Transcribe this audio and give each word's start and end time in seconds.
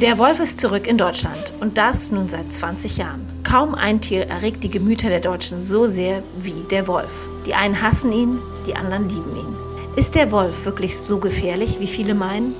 Der 0.00 0.18
Wolf 0.18 0.38
ist 0.40 0.60
zurück 0.60 0.86
in 0.86 0.98
Deutschland 0.98 1.52
und 1.60 1.78
das 1.78 2.10
nun 2.10 2.28
seit 2.28 2.52
20 2.52 2.98
Jahren. 2.98 3.26
Kaum 3.42 3.74
ein 3.74 4.00
Tier 4.00 4.26
erregt 4.26 4.62
die 4.62 4.70
Gemüter 4.70 5.08
der 5.08 5.20
Deutschen 5.20 5.60
so 5.60 5.86
sehr 5.86 6.22
wie 6.42 6.64
der 6.70 6.86
Wolf. 6.86 7.10
Die 7.46 7.54
einen 7.54 7.80
hassen 7.80 8.12
ihn, 8.12 8.38
die 8.66 8.74
anderen 8.74 9.08
lieben 9.08 9.36
ihn. 9.36 9.56
Ist 9.96 10.14
der 10.14 10.30
Wolf 10.30 10.66
wirklich 10.66 10.98
so 10.98 11.18
gefährlich, 11.18 11.80
wie 11.80 11.86
viele 11.86 12.14
meinen? 12.14 12.54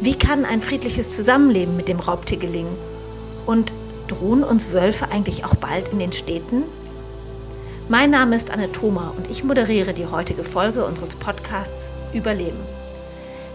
Wie 0.00 0.18
kann 0.18 0.44
ein 0.44 0.60
friedliches 0.60 1.10
Zusammenleben 1.10 1.76
mit 1.76 1.88
dem 1.88 2.00
Raubtier 2.00 2.38
gelingen? 2.38 2.76
Und 3.46 3.72
drohen 4.08 4.42
uns 4.42 4.72
Wölfe 4.72 5.10
eigentlich 5.10 5.44
auch 5.44 5.54
bald 5.54 5.90
in 5.90 5.98
den 5.98 6.12
Städten? 6.12 6.64
Mein 7.88 8.10
Name 8.10 8.34
ist 8.34 8.50
Anne 8.50 8.72
Thoma 8.72 9.14
und 9.16 9.30
ich 9.30 9.44
moderiere 9.44 9.94
die 9.94 10.06
heutige 10.06 10.42
Folge 10.42 10.84
unseres 10.84 11.14
Podcasts 11.14 11.92
Überleben. 12.12 12.58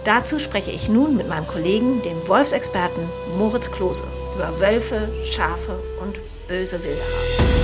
Dazu 0.04 0.40
spreche 0.40 0.72
ich 0.72 0.90
nun 0.90 1.16
mit 1.16 1.28
meinem 1.28 1.48
Kollegen, 1.48 2.02
dem 2.02 2.28
Wolfsexperten 2.28 3.04
Moritz 3.38 3.70
Klose, 3.72 4.05
über 4.36 4.59
Wölfe, 4.59 5.09
Schafe 5.23 5.80
und 6.02 6.20
böse 6.48 6.84
Wilderer. 6.84 7.62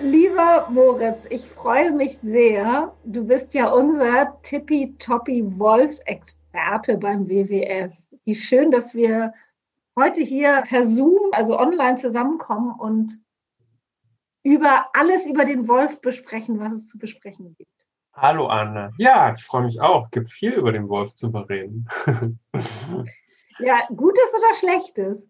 Lieber 0.00 0.66
Moritz, 0.68 1.26
ich 1.30 1.46
freue 1.46 1.90
mich 1.90 2.18
sehr. 2.18 2.92
Du 3.04 3.24
bist 3.24 3.54
ja 3.54 3.72
unser 3.72 4.36
tippitoppi 4.42 5.44
Wolfsexperte 5.58 6.98
beim 6.98 7.26
WWF. 7.26 7.94
Wie 8.24 8.34
schön, 8.34 8.70
dass 8.70 8.94
wir 8.94 9.32
heute 9.96 10.20
hier 10.20 10.62
per 10.66 10.84
Zoom, 10.86 11.30
also 11.32 11.58
online 11.58 11.96
zusammenkommen 11.96 12.74
und 12.78 13.18
über 14.42 14.88
alles 14.92 15.26
über 15.26 15.44
den 15.44 15.68
Wolf 15.68 16.00
besprechen, 16.00 16.60
was 16.60 16.72
es 16.72 16.88
zu 16.88 16.98
besprechen 16.98 17.54
gibt. 17.56 17.70
Hallo 18.12 18.46
Anne. 18.46 18.92
Ja, 18.98 19.34
ich 19.34 19.42
freue 19.42 19.64
mich 19.64 19.80
auch. 19.80 20.04
Es 20.04 20.10
gibt 20.10 20.28
viel 20.28 20.52
über 20.52 20.72
den 20.72 20.88
Wolf 20.88 21.14
zu 21.14 21.32
bereden. 21.32 21.88
ja, 23.58 23.86
Gutes 23.88 24.32
oder 24.36 24.54
Schlechtes? 24.54 25.28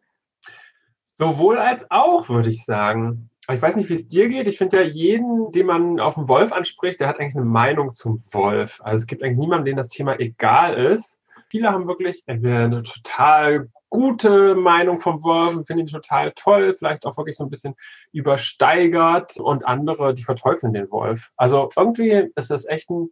Sowohl 1.14 1.58
als 1.58 1.90
auch, 1.90 2.28
würde 2.28 2.50
ich 2.50 2.64
sagen 2.64 3.30
ich 3.52 3.60
weiß 3.60 3.76
nicht, 3.76 3.90
wie 3.90 3.94
es 3.94 4.08
dir 4.08 4.28
geht. 4.28 4.46
Ich 4.48 4.56
finde 4.56 4.78
ja, 4.78 4.82
jeden, 4.82 5.52
den 5.52 5.66
man 5.66 6.00
auf 6.00 6.14
den 6.14 6.28
Wolf 6.28 6.50
anspricht, 6.52 7.00
der 7.00 7.08
hat 7.08 7.20
eigentlich 7.20 7.36
eine 7.36 7.44
Meinung 7.44 7.92
zum 7.92 8.22
Wolf. 8.32 8.80
Also 8.82 9.02
es 9.02 9.06
gibt 9.06 9.22
eigentlich 9.22 9.38
niemanden, 9.38 9.66
dem 9.66 9.76
das 9.76 9.88
Thema 9.88 10.18
egal 10.18 10.74
ist. 10.74 11.20
Viele 11.48 11.70
haben 11.70 11.86
wirklich 11.86 12.22
entweder 12.26 12.64
eine 12.64 12.82
total 12.82 13.68
gute 13.94 14.56
Meinung 14.56 14.98
vom 14.98 15.22
Wolf 15.22 15.54
und 15.54 15.68
finden 15.68 15.82
ihn 15.82 15.86
total 15.86 16.32
toll, 16.32 16.74
vielleicht 16.74 17.06
auch 17.06 17.16
wirklich 17.16 17.36
so 17.36 17.44
ein 17.44 17.50
bisschen 17.50 17.76
übersteigert 18.10 19.36
und 19.36 19.64
andere, 19.64 20.14
die 20.14 20.24
verteufeln 20.24 20.72
den 20.72 20.90
Wolf. 20.90 21.30
Also 21.36 21.70
irgendwie 21.76 22.28
ist 22.34 22.50
das 22.50 22.66
echt 22.66 22.90
ein 22.90 23.10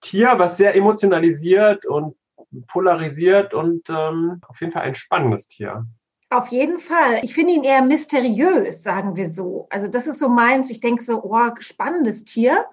Tier, 0.00 0.34
was 0.38 0.56
sehr 0.56 0.76
emotionalisiert 0.76 1.84
und 1.84 2.14
polarisiert 2.68 3.54
und 3.54 3.90
ähm, 3.90 4.40
auf 4.46 4.60
jeden 4.60 4.72
Fall 4.72 4.82
ein 4.82 4.94
spannendes 4.94 5.48
Tier. 5.48 5.84
Auf 6.30 6.46
jeden 6.48 6.78
Fall. 6.78 7.18
Ich 7.24 7.34
finde 7.34 7.54
ihn 7.54 7.64
eher 7.64 7.82
mysteriös, 7.82 8.84
sagen 8.84 9.16
wir 9.16 9.32
so. 9.32 9.66
Also 9.68 9.88
das 9.88 10.06
ist 10.06 10.20
so 10.20 10.28
meins. 10.28 10.70
Ich 10.70 10.78
denke 10.78 11.02
so, 11.02 11.24
oh, 11.24 11.50
spannendes 11.58 12.22
Tier. 12.22 12.66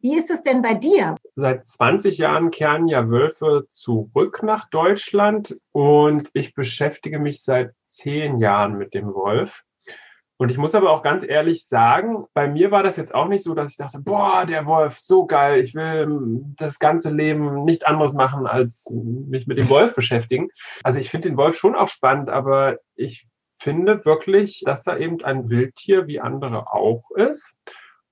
Wie 0.00 0.18
ist 0.18 0.30
es 0.30 0.42
denn 0.42 0.60
bei 0.60 0.74
dir? 0.74 1.16
Seit 1.40 1.64
20 1.64 2.18
Jahren 2.18 2.50
kehren 2.50 2.86
ja 2.86 3.08
Wölfe 3.08 3.64
zurück 3.70 4.42
nach 4.42 4.68
Deutschland 4.68 5.58
und 5.72 6.28
ich 6.34 6.52
beschäftige 6.52 7.18
mich 7.18 7.42
seit 7.42 7.72
zehn 7.82 8.40
Jahren 8.40 8.76
mit 8.76 8.92
dem 8.92 9.14
Wolf. 9.14 9.62
Und 10.36 10.50
ich 10.50 10.58
muss 10.58 10.74
aber 10.74 10.90
auch 10.90 11.02
ganz 11.02 11.24
ehrlich 11.26 11.66
sagen, 11.66 12.26
bei 12.34 12.46
mir 12.46 12.70
war 12.70 12.82
das 12.82 12.98
jetzt 12.98 13.14
auch 13.14 13.26
nicht 13.26 13.42
so, 13.42 13.54
dass 13.54 13.70
ich 13.70 13.78
dachte, 13.78 14.00
boah, 14.00 14.44
der 14.44 14.66
Wolf, 14.66 14.98
so 14.98 15.24
geil, 15.24 15.60
ich 15.62 15.74
will 15.74 16.02
ähm, 16.02 16.54
das 16.58 16.78
ganze 16.78 17.08
Leben 17.08 17.64
nichts 17.64 17.84
anderes 17.84 18.12
machen, 18.12 18.46
als 18.46 18.90
mich 18.90 19.46
mit 19.46 19.56
dem 19.56 19.70
Wolf 19.70 19.94
beschäftigen. 19.94 20.48
Also 20.82 20.98
ich 20.98 21.08
finde 21.08 21.30
den 21.30 21.38
Wolf 21.38 21.56
schon 21.56 21.74
auch 21.74 21.88
spannend, 21.88 22.28
aber 22.28 22.76
ich 22.96 23.28
finde 23.58 24.04
wirklich, 24.04 24.62
dass 24.66 24.86
er 24.86 24.98
eben 24.98 25.24
ein 25.24 25.48
Wildtier 25.48 26.06
wie 26.06 26.20
andere 26.20 26.70
auch 26.70 27.04
ist. 27.16 27.56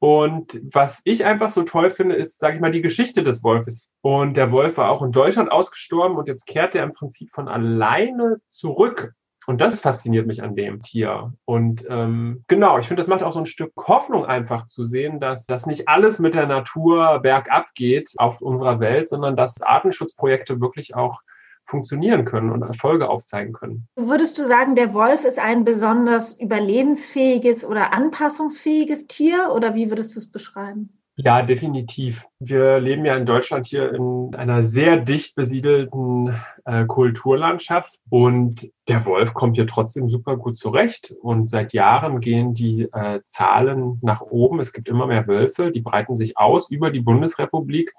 Und 0.00 0.60
was 0.62 1.00
ich 1.04 1.24
einfach 1.24 1.50
so 1.50 1.64
toll 1.64 1.90
finde, 1.90 2.14
ist, 2.14 2.38
sage 2.38 2.54
ich 2.56 2.60
mal, 2.60 2.70
die 2.70 2.82
Geschichte 2.82 3.22
des 3.22 3.42
Wolfes. 3.42 3.90
Und 4.00 4.36
der 4.36 4.52
Wolf 4.52 4.76
war 4.78 4.90
auch 4.90 5.02
in 5.02 5.12
Deutschland 5.12 5.50
ausgestorben 5.50 6.16
und 6.16 6.28
jetzt 6.28 6.46
kehrt 6.46 6.74
er 6.74 6.84
im 6.84 6.92
Prinzip 6.92 7.30
von 7.30 7.48
alleine 7.48 8.40
zurück 8.46 9.12
und 9.48 9.62
das 9.62 9.80
fasziniert 9.80 10.26
mich 10.26 10.42
an 10.42 10.54
dem 10.56 10.82
Tier. 10.82 11.32
Und 11.46 11.86
ähm, 11.88 12.44
genau, 12.48 12.78
ich 12.78 12.86
finde, 12.86 13.00
das 13.00 13.08
macht 13.08 13.22
auch 13.22 13.32
so 13.32 13.38
ein 13.38 13.46
Stück 13.46 13.72
Hoffnung 13.78 14.26
einfach 14.26 14.66
zu 14.66 14.84
sehen, 14.84 15.20
dass 15.20 15.46
das 15.46 15.64
nicht 15.64 15.88
alles 15.88 16.18
mit 16.18 16.34
der 16.34 16.46
Natur 16.46 17.20
bergab 17.20 17.74
geht 17.74 18.10
auf 18.18 18.42
unserer 18.42 18.78
Welt, 18.78 19.08
sondern 19.08 19.36
dass 19.36 19.62
Artenschutzprojekte 19.62 20.60
wirklich 20.60 20.94
auch 20.94 21.22
funktionieren 21.68 22.24
können 22.24 22.50
und 22.50 22.62
Erfolge 22.62 23.08
aufzeigen 23.08 23.52
können. 23.52 23.86
Würdest 23.96 24.38
du 24.38 24.46
sagen, 24.46 24.74
der 24.74 24.94
Wolf 24.94 25.24
ist 25.24 25.38
ein 25.38 25.64
besonders 25.64 26.40
überlebensfähiges 26.40 27.64
oder 27.64 27.92
anpassungsfähiges 27.92 29.06
Tier 29.06 29.52
oder 29.54 29.74
wie 29.74 29.90
würdest 29.90 30.16
du 30.16 30.20
es 30.20 30.30
beschreiben? 30.30 30.98
Ja, 31.20 31.42
definitiv. 31.42 32.28
Wir 32.38 32.78
leben 32.78 33.04
ja 33.04 33.16
in 33.16 33.26
Deutschland 33.26 33.66
hier 33.66 33.92
in 33.92 34.36
einer 34.36 34.62
sehr 34.62 34.98
dicht 34.98 35.34
besiedelten 35.34 36.32
äh, 36.64 36.84
Kulturlandschaft 36.84 37.98
und 38.08 38.70
der 38.86 39.04
Wolf 39.04 39.34
kommt 39.34 39.56
hier 39.56 39.66
trotzdem 39.66 40.08
super 40.08 40.36
gut 40.36 40.56
zurecht. 40.56 41.12
Und 41.20 41.50
seit 41.50 41.72
Jahren 41.72 42.20
gehen 42.20 42.54
die 42.54 42.82
äh, 42.92 43.20
Zahlen 43.24 43.98
nach 44.00 44.20
oben. 44.20 44.60
Es 44.60 44.72
gibt 44.72 44.88
immer 44.88 45.08
mehr 45.08 45.26
Wölfe, 45.26 45.72
die 45.72 45.80
breiten 45.80 46.14
sich 46.14 46.38
aus 46.38 46.70
über 46.70 46.92
die 46.92 47.00
Bundesrepublik. 47.00 47.94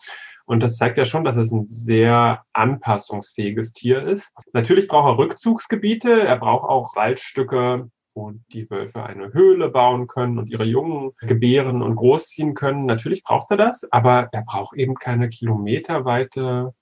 Und 0.50 0.64
das 0.64 0.78
zeigt 0.78 0.98
ja 0.98 1.06
schon, 1.06 1.24
dass 1.24 1.36
es 1.36 1.52
ein 1.52 1.68
sehr 1.68 2.44
anpassungsfähiges 2.54 3.72
Tier 3.72 4.02
ist. 4.02 4.34
Natürlich 4.52 4.88
braucht 4.88 5.14
er 5.14 5.18
Rückzugsgebiete. 5.20 6.24
Er 6.24 6.38
braucht 6.38 6.68
auch 6.68 6.96
Waldstücke, 6.96 7.92
wo 8.16 8.32
die 8.52 8.68
Wölfe 8.72 9.04
eine 9.04 9.32
Höhle 9.32 9.70
bauen 9.70 10.08
können 10.08 10.40
und 10.40 10.48
ihre 10.50 10.64
Jungen 10.64 11.12
gebären 11.20 11.84
und 11.84 11.96
großziehen 11.96 12.56
können. 12.56 12.88
Natürlich 12.88 13.22
braucht 13.22 13.52
er 13.52 13.58
das, 13.58 13.88
aber 13.92 14.30
er 14.32 14.42
braucht 14.42 14.76
eben 14.76 14.96
keine 14.96 15.30
kilometerweite 15.30 16.74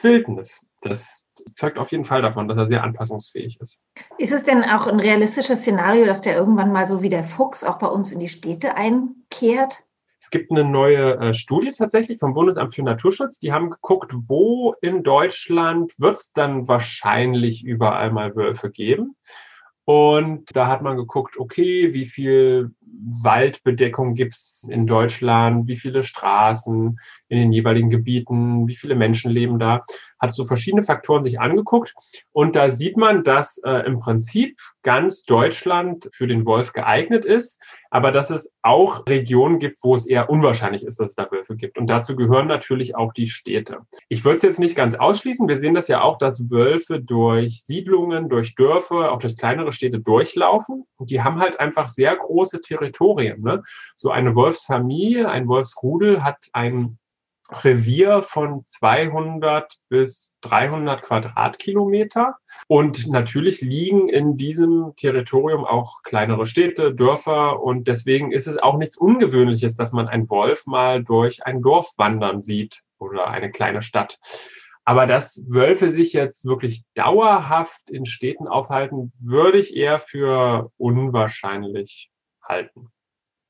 Wildnis. 0.00 0.64
Das 0.80 1.24
zeugt 1.56 1.78
auf 1.78 1.90
jeden 1.90 2.04
Fall 2.04 2.22
davon, 2.22 2.46
dass 2.46 2.58
er 2.58 2.68
sehr 2.68 2.84
anpassungsfähig 2.84 3.58
ist. 3.60 3.80
Ist 4.18 4.32
es 4.32 4.44
denn 4.44 4.62
auch 4.62 4.86
ein 4.86 5.00
realistisches 5.00 5.62
Szenario, 5.62 6.06
dass 6.06 6.20
der 6.20 6.36
irgendwann 6.36 6.70
mal 6.70 6.86
so 6.86 7.02
wie 7.02 7.08
der 7.08 7.24
Fuchs 7.24 7.64
auch 7.64 7.80
bei 7.80 7.88
uns 7.88 8.12
in 8.12 8.20
die 8.20 8.28
Städte 8.28 8.76
einkehrt? 8.76 9.85
Es 10.26 10.30
gibt 10.30 10.50
eine 10.50 10.64
neue 10.64 11.18
äh, 11.18 11.34
Studie 11.34 11.70
tatsächlich 11.70 12.18
vom 12.18 12.34
Bundesamt 12.34 12.74
für 12.74 12.82
Naturschutz. 12.82 13.38
Die 13.38 13.52
haben 13.52 13.70
geguckt, 13.70 14.12
wo 14.26 14.74
in 14.80 15.04
Deutschland 15.04 15.92
wird 15.98 16.16
es 16.16 16.32
dann 16.32 16.66
wahrscheinlich 16.66 17.64
überall 17.64 18.10
mal 18.10 18.34
Wölfe 18.34 18.72
geben. 18.72 19.14
Und 19.84 20.56
da 20.56 20.66
hat 20.66 20.82
man 20.82 20.96
geguckt, 20.96 21.38
okay, 21.38 21.94
wie 21.94 22.06
viel 22.06 22.74
Waldbedeckung 22.86 24.14
gibt's 24.14 24.66
in 24.68 24.86
Deutschland, 24.86 25.66
wie 25.68 25.76
viele 25.76 26.02
Straßen 26.02 26.98
in 27.28 27.38
den 27.38 27.52
jeweiligen 27.52 27.90
Gebieten, 27.90 28.68
wie 28.68 28.76
viele 28.76 28.94
Menschen 28.94 29.30
leben 29.30 29.58
da, 29.58 29.84
hat 30.18 30.32
so 30.32 30.44
verschiedene 30.44 30.82
Faktoren 30.82 31.22
sich 31.22 31.40
angeguckt. 31.40 31.94
Und 32.32 32.56
da 32.56 32.68
sieht 32.68 32.96
man, 32.96 33.24
dass 33.24 33.58
äh, 33.58 33.86
im 33.86 34.00
Prinzip 34.00 34.58
ganz 34.82 35.24
Deutschland 35.24 36.08
für 36.12 36.26
den 36.26 36.46
Wolf 36.46 36.72
geeignet 36.72 37.24
ist, 37.24 37.60
aber 37.90 38.12
dass 38.12 38.30
es 38.30 38.52
auch 38.62 39.06
Regionen 39.08 39.58
gibt, 39.58 39.78
wo 39.82 39.94
es 39.94 40.06
eher 40.06 40.30
unwahrscheinlich 40.30 40.84
ist, 40.84 41.00
dass 41.00 41.10
es 41.10 41.16
da 41.16 41.30
Wölfe 41.30 41.56
gibt. 41.56 41.78
Und 41.78 41.88
dazu 41.88 42.16
gehören 42.16 42.46
natürlich 42.46 42.96
auch 42.96 43.12
die 43.12 43.26
Städte. 43.26 43.80
Ich 44.08 44.24
würde 44.24 44.36
es 44.36 44.42
jetzt 44.42 44.58
nicht 44.58 44.76
ganz 44.76 44.94
ausschließen. 44.94 45.48
Wir 45.48 45.56
sehen 45.56 45.74
das 45.74 45.88
ja 45.88 46.02
auch, 46.02 46.18
dass 46.18 46.50
Wölfe 46.50 47.00
durch 47.00 47.64
Siedlungen, 47.64 48.28
durch 48.28 48.54
Dörfer, 48.54 49.12
auch 49.12 49.18
durch 49.18 49.36
kleinere 49.36 49.72
Städte 49.72 50.00
durchlaufen. 50.00 50.84
Und 50.96 51.10
die 51.10 51.22
haben 51.22 51.40
halt 51.40 51.58
einfach 51.60 51.88
sehr 51.88 52.16
große 52.16 52.60
Territorien. 52.60 52.75
Ne? 52.80 53.62
So 53.94 54.10
eine 54.10 54.34
Wolfsfamilie, 54.34 55.28
ein 55.28 55.48
Wolfsrudel 55.48 56.22
hat 56.22 56.48
ein 56.52 56.98
Revier 57.50 58.22
von 58.22 58.64
200 58.64 59.76
bis 59.88 60.36
300 60.40 61.02
Quadratkilometer. 61.02 62.36
Und 62.66 63.06
natürlich 63.06 63.60
liegen 63.60 64.08
in 64.08 64.36
diesem 64.36 64.94
Territorium 64.96 65.64
auch 65.64 66.02
kleinere 66.02 66.46
Städte, 66.46 66.94
Dörfer. 66.94 67.62
Und 67.62 67.86
deswegen 67.86 68.32
ist 68.32 68.48
es 68.48 68.58
auch 68.58 68.78
nichts 68.78 68.96
Ungewöhnliches, 68.96 69.76
dass 69.76 69.92
man 69.92 70.08
einen 70.08 70.28
Wolf 70.28 70.66
mal 70.66 71.04
durch 71.04 71.46
ein 71.46 71.62
Dorf 71.62 71.92
wandern 71.96 72.42
sieht 72.42 72.82
oder 72.98 73.28
eine 73.28 73.50
kleine 73.50 73.82
Stadt. 73.82 74.18
Aber 74.84 75.06
dass 75.06 75.44
Wölfe 75.48 75.90
sich 75.90 76.12
jetzt 76.12 76.44
wirklich 76.44 76.84
dauerhaft 76.94 77.90
in 77.90 78.06
Städten 78.06 78.46
aufhalten, 78.46 79.12
würde 79.20 79.58
ich 79.58 79.76
eher 79.76 79.98
für 79.98 80.70
unwahrscheinlich 80.78 82.10
halten. 82.48 82.88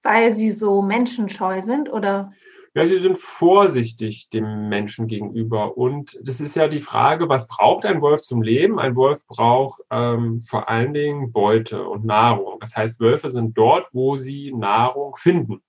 Weil 0.03 0.33
sie 0.33 0.51
so 0.51 0.83
menschenscheu 0.83 1.61
sind 1.63 1.91
oder? 1.93 2.33
Ja, 2.77 2.87
sie 2.87 2.99
sind 2.99 3.19
vorsichtig 3.19 4.29
dem 4.29 4.69
Menschen 4.69 5.07
gegenüber. 5.07 5.79
Und 5.79 6.19
das 6.23 6.43
ist 6.43 6.57
ja 6.57 6.69
die 6.69 6.81
Frage, 6.83 7.27
was 7.27 7.49
braucht 7.49 7.87
ein 7.87 8.03
Wolf 8.03 8.21
zum 8.21 8.43
Leben? 8.43 8.79
Ein 8.79 8.95
Wolf 8.97 9.27
braucht 9.27 9.81
ähm, 9.91 10.43
vor 10.43 10.69
allen 10.69 10.93
Dingen 10.93 11.33
Beute 11.33 11.89
und 11.89 12.05
Nahrung. 12.05 12.61
Das 12.61 12.77
heißt, 12.77 13.01
Wölfe 13.01 13.31
sind 13.31 13.57
dort, 13.57 13.95
wo 13.95 14.19
sie 14.19 14.53
Nahrung 14.53 15.17
finden. 15.17 15.63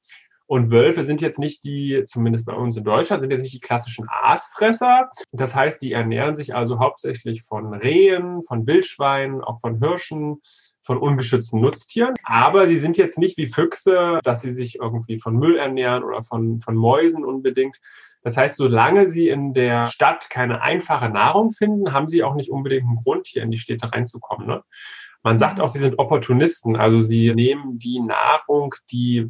Und 0.47 0.71
Wölfe 0.71 1.03
sind 1.03 1.21
jetzt 1.21 1.39
nicht 1.39 1.63
die, 1.63 2.03
zumindest 2.06 2.45
bei 2.45 2.53
uns 2.53 2.75
in 2.75 2.83
Deutschland, 2.83 3.21
sind 3.21 3.31
jetzt 3.31 3.44
nicht 3.44 3.56
die 3.56 3.62
klassischen 3.62 4.07
Aasfresser. 4.09 5.09
Das 5.31 5.56
heißt, 5.56 5.81
die 5.81 5.91
ernähren 5.91 6.35
sich 6.35 6.56
also 6.56 6.79
hauptsächlich 6.79 7.44
von 7.44 7.74
Rehen, 7.74 8.44
von 8.44 8.68
Wildschweinen, 8.68 9.41
auch 9.41 9.59
von 9.59 9.79
Hirschen, 9.79 10.41
von 10.88 10.98
ungeschützten 10.98 11.62
Nutztieren. 11.62 12.16
Aber 12.24 12.68
sie 12.68 12.78
sind 12.78 12.98
jetzt 12.98 13.19
nicht 13.19 13.38
wie 13.38 13.45
Füchse, 13.45 14.19
dass 14.24 14.42
sie 14.42 14.50
sich 14.50 14.80
irgendwie 14.80 15.19
von 15.19 15.36
Müll 15.36 15.57
ernähren 15.57 16.04
oder 16.04 16.24
von, 16.24 16.60
von 16.60 16.75
Mäusen 16.75 17.24
unbedingt. 17.24 17.80
Das 18.24 18.36
heißt, 18.36 18.57
solange 18.57 19.06
sie 19.06 19.30
in 19.30 19.54
der 19.54 19.86
Stadt 19.86 20.30
keine 20.30 20.62
einfache 20.62 21.10
Nahrung 21.10 21.51
finden, 21.51 21.94
haben 21.94 22.07
sie 22.07 22.24
auch 22.24 22.36
nicht 22.36 22.50
unbedingt 22.50 22.88
einen 22.88 23.04
Grund, 23.04 23.28
hier 23.28 23.44
in 23.44 23.51
die 23.51 23.57
Städte 23.57 23.94
reinzukommen. 23.94 24.48
Ne? 24.48 24.63
Man 25.24 25.38
sagt 25.38 25.60
auch, 25.60 25.69
sie 25.69 25.80
sind 25.80 26.00
Opportunisten. 26.00 26.75
Also 26.75 27.01
sie 27.01 27.34
nehmen 27.34 27.78
die 27.78 28.00
Nahrung, 28.00 28.74
die 28.89 29.30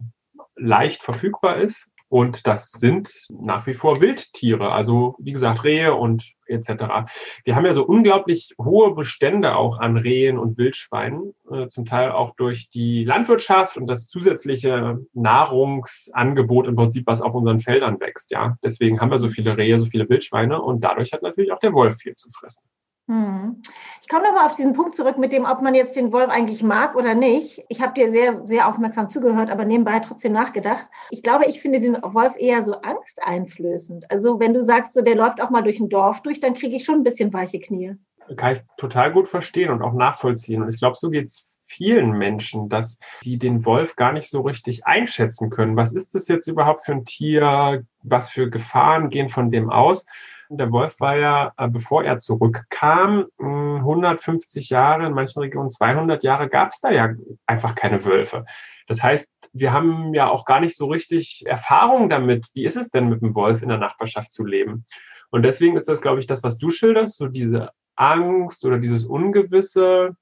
leicht 0.56 1.04
verfügbar 1.04 1.58
ist 1.58 1.90
und 2.10 2.48
das 2.48 2.72
sind 2.72 3.12
nach 3.30 3.68
wie 3.68 3.74
vor 3.74 4.00
Wildtiere, 4.00 4.72
also 4.72 5.16
wie 5.20 5.34
gesagt 5.34 5.64
Rehe 5.64 5.94
und 5.94 6.36
etc. 6.46 7.10
Wir 7.44 7.56
haben 7.56 7.66
ja 7.66 7.74
so 7.74 7.86
unglaublich 7.86 8.56
hohe 8.62 8.96
Bestände 8.96 9.56
auch 9.56 9.80
an 9.80 9.98
Rehen 9.98 10.38
und 10.38 10.58
Wildschweinen, 10.58 11.34
äh, 11.52 11.68
zum 11.68 11.86
Teil 11.86 12.12
auch 12.12 12.36
durch 12.36 12.70
die 12.70 13.04
Landwirtschaft 13.04 13.78
und 13.78 13.88
das 13.88 14.08
zusätzliche 14.08 15.00
Nahrungsangebot 15.14 16.68
im 16.68 16.76
Prinzip, 16.76 17.06
was 17.08 17.22
auf 17.22 17.36
unseren 17.36 17.60
Feldern 17.60 18.00
wächst. 18.00 18.32
Ja, 18.32 18.58
deswegen 18.64 19.02
haben 19.02 19.12
wir 19.12 19.18
so 19.18 19.30
viele 19.30 19.58
Rehe, 19.58 19.78
so 19.78 19.86
viele 19.86 20.08
Wildschweine 20.08 20.62
und 20.62 20.84
dadurch 20.84 21.12
hat 21.12 21.24
natürlich 21.24 21.52
auch 21.52 21.60
der 21.60 21.74
Wolf 21.74 21.98
viel 21.98 22.14
zu 22.14 22.30
fressen. 22.30 22.64
Hm. 23.08 23.62
Ich 24.08 24.14
komme 24.14 24.24
nochmal 24.24 24.46
auf 24.46 24.56
diesen 24.56 24.72
Punkt 24.72 24.96
zurück 24.96 25.18
mit 25.18 25.34
dem, 25.34 25.44
ob 25.44 25.62
man 25.62 25.76
jetzt 25.76 25.98
den 25.98 26.14
Wolf 26.14 26.30
eigentlich 26.30 26.64
mag 26.64 26.96
oder 26.96 27.14
nicht. 27.14 27.66
Ich 27.68 27.82
habe 27.82 27.94
dir 27.94 28.10
sehr, 28.10 28.48
sehr 28.48 28.70
aufmerksam 28.70 29.10
zugehört, 29.10 29.50
aber 29.50 29.66
nebenbei 29.66 30.00
trotzdem 30.00 30.32
nachgedacht. 30.32 30.88
Ich 31.10 31.24
glaube, 31.24 31.44
ich 31.46 31.60
finde 31.60 31.82
den 31.82 31.98
Wolf 32.02 32.36
eher 32.40 32.64
so 32.64 32.76
angsteinflößend. 32.76 34.10
Also 34.10 34.40
wenn 34.40 34.54
du 34.54 34.64
sagst, 34.64 34.94
so 34.94 35.02
der 35.02 35.16
läuft 35.16 35.42
auch 35.42 35.50
mal 35.50 35.62
durch 35.62 35.82
ein 35.82 35.90
Dorf 35.90 36.22
durch, 36.22 36.40
dann 36.40 36.54
kriege 36.54 36.78
ich 36.78 36.86
schon 36.86 37.00
ein 37.00 37.04
bisschen 37.04 37.34
weiche 37.34 37.60
Knie. 37.60 37.98
Kann 38.38 38.54
ich 38.54 38.62
total 38.78 39.12
gut 39.12 39.28
verstehen 39.28 39.72
und 39.72 39.82
auch 39.82 39.94
nachvollziehen. 39.94 40.64
Und 40.64 40.70
ich 40.70 40.80
glaube, 40.80 40.96
so 40.98 41.10
geht 41.10 41.26
es 41.26 41.60
vielen 41.66 42.12
Menschen, 42.12 42.70
dass 42.70 43.00
die 43.26 43.38
den 43.38 43.66
Wolf 43.66 43.98
gar 43.98 44.14
nicht 44.14 44.30
so 44.30 44.40
richtig 44.40 44.86
einschätzen 44.86 45.50
können. 45.50 45.76
Was 45.76 45.92
ist 45.92 46.16
das 46.16 46.30
jetzt 46.30 46.48
überhaupt 46.48 46.86
für 46.86 46.94
ein 46.94 47.04
Tier? 47.04 47.84
Was 48.04 48.30
für 48.30 48.50
Gefahren 48.50 49.10
gehen 49.10 49.28
von 49.28 49.52
dem 49.52 49.70
aus? 49.70 50.06
Der 50.50 50.72
Wolf 50.72 51.00
war 51.00 51.18
ja, 51.18 51.54
äh, 51.58 51.68
bevor 51.68 52.04
er 52.04 52.20
zurückkam, 52.20 53.26
150 53.40 54.70
Jahre, 54.70 55.06
in 55.06 55.14
manchen 55.14 55.40
Regionen 55.40 55.70
200 55.70 56.24
Jahre, 56.24 56.50
gab 56.50 56.70
es 56.70 56.80
da 56.80 56.92
ja 56.92 57.14
einfach 57.46 57.76
keine 57.76 58.04
Wölfe. 58.06 58.46
Das 58.88 59.04
heißt, 59.04 59.32
wir 59.54 59.74
haben 59.74 60.14
ja 60.14 60.30
auch 60.30 60.46
gar 60.46 60.60
nicht 60.60 60.78
so 60.78 60.88
richtig 60.88 61.44
Erfahrung 61.46 62.10
damit, 62.10 62.48
wie 62.54 62.66
ist 62.66 62.78
es 62.78 62.90
denn 62.90 63.10
mit 63.10 63.22
dem 63.22 63.36
Wolf 63.36 63.62
in 63.62 63.70
der 63.70 63.78
Nachbarschaft 63.78 64.32
zu 64.32 64.46
leben. 64.46 64.86
Und 65.30 65.44
deswegen 65.44 65.76
ist 65.76 65.90
das, 65.90 66.02
glaube 66.02 66.20
ich, 66.20 66.28
das, 66.28 66.44
was 66.44 66.58
du 66.58 66.70
schilderst, 66.70 67.18
so 67.18 67.28
diese 67.28 67.72
Angst 67.96 68.64
oder 68.64 68.78
dieses 68.78 69.06
Ungewisse, 69.06 70.16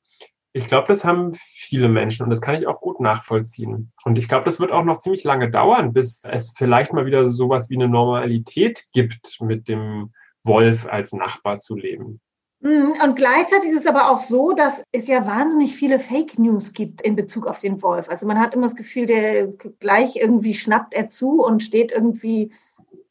ich 0.56 0.68
glaube, 0.68 0.88
das 0.88 1.04
haben 1.04 1.34
viele 1.34 1.90
Menschen 1.90 2.24
und 2.24 2.30
das 2.30 2.40
kann 2.40 2.56
ich 2.56 2.66
auch 2.66 2.80
gut 2.80 3.02
nachvollziehen. 3.02 3.92
Und 4.06 4.16
ich 4.16 4.30
glaube, 4.30 4.46
das 4.46 4.57
wird 4.57 4.72
auch 4.72 4.86
noch 4.86 5.00
ziemlich 5.00 5.25
lange 5.25 5.52
dauern, 5.52 5.92
bis 5.92 6.22
es 6.24 6.50
vielleicht 6.56 6.94
mal 6.94 7.06
wieder 7.06 7.34
sowas 7.34 7.69
wie 7.69 7.75
eine 7.75 7.90
Normalität 7.90 8.86
gibt, 8.94 9.38
mit 9.42 9.68
dem 9.68 10.13
Wolf 10.46 10.86
als 10.86 11.12
Nachbar 11.12 11.57
zu 11.57 11.75
leben. 11.75 12.22
Mhm, 12.62 12.94
und 13.04 13.18
gleichzeitig 13.18 13.72
ist 13.72 13.81
es 13.81 13.88
aber 13.88 14.10
auch 14.10 14.22
so, 14.22 14.54
dass 14.54 14.81
es 14.94 15.10
ja 15.10 15.28
wahnsinnig 15.28 15.75
viele 15.75 16.00
Fake 16.00 16.40
News 16.40 16.72
gibt 16.72 17.01
in 17.01 17.18
Bezug 17.18 17.48
auf 17.48 17.60
den 17.60 17.81
Wolf. 17.81 18.08
Also 18.08 18.25
man 18.25 18.40
hat 18.40 18.54
immer 18.54 18.68
das 18.68 18.78
Gefühl, 18.78 19.08
der 19.08 19.48
gleich 19.81 20.16
irgendwie 20.16 20.54
schnappt 20.54 20.94
er 20.94 21.10
zu 21.10 21.44
und 21.44 21.63
steht 21.63 21.92
irgendwie 21.92 22.54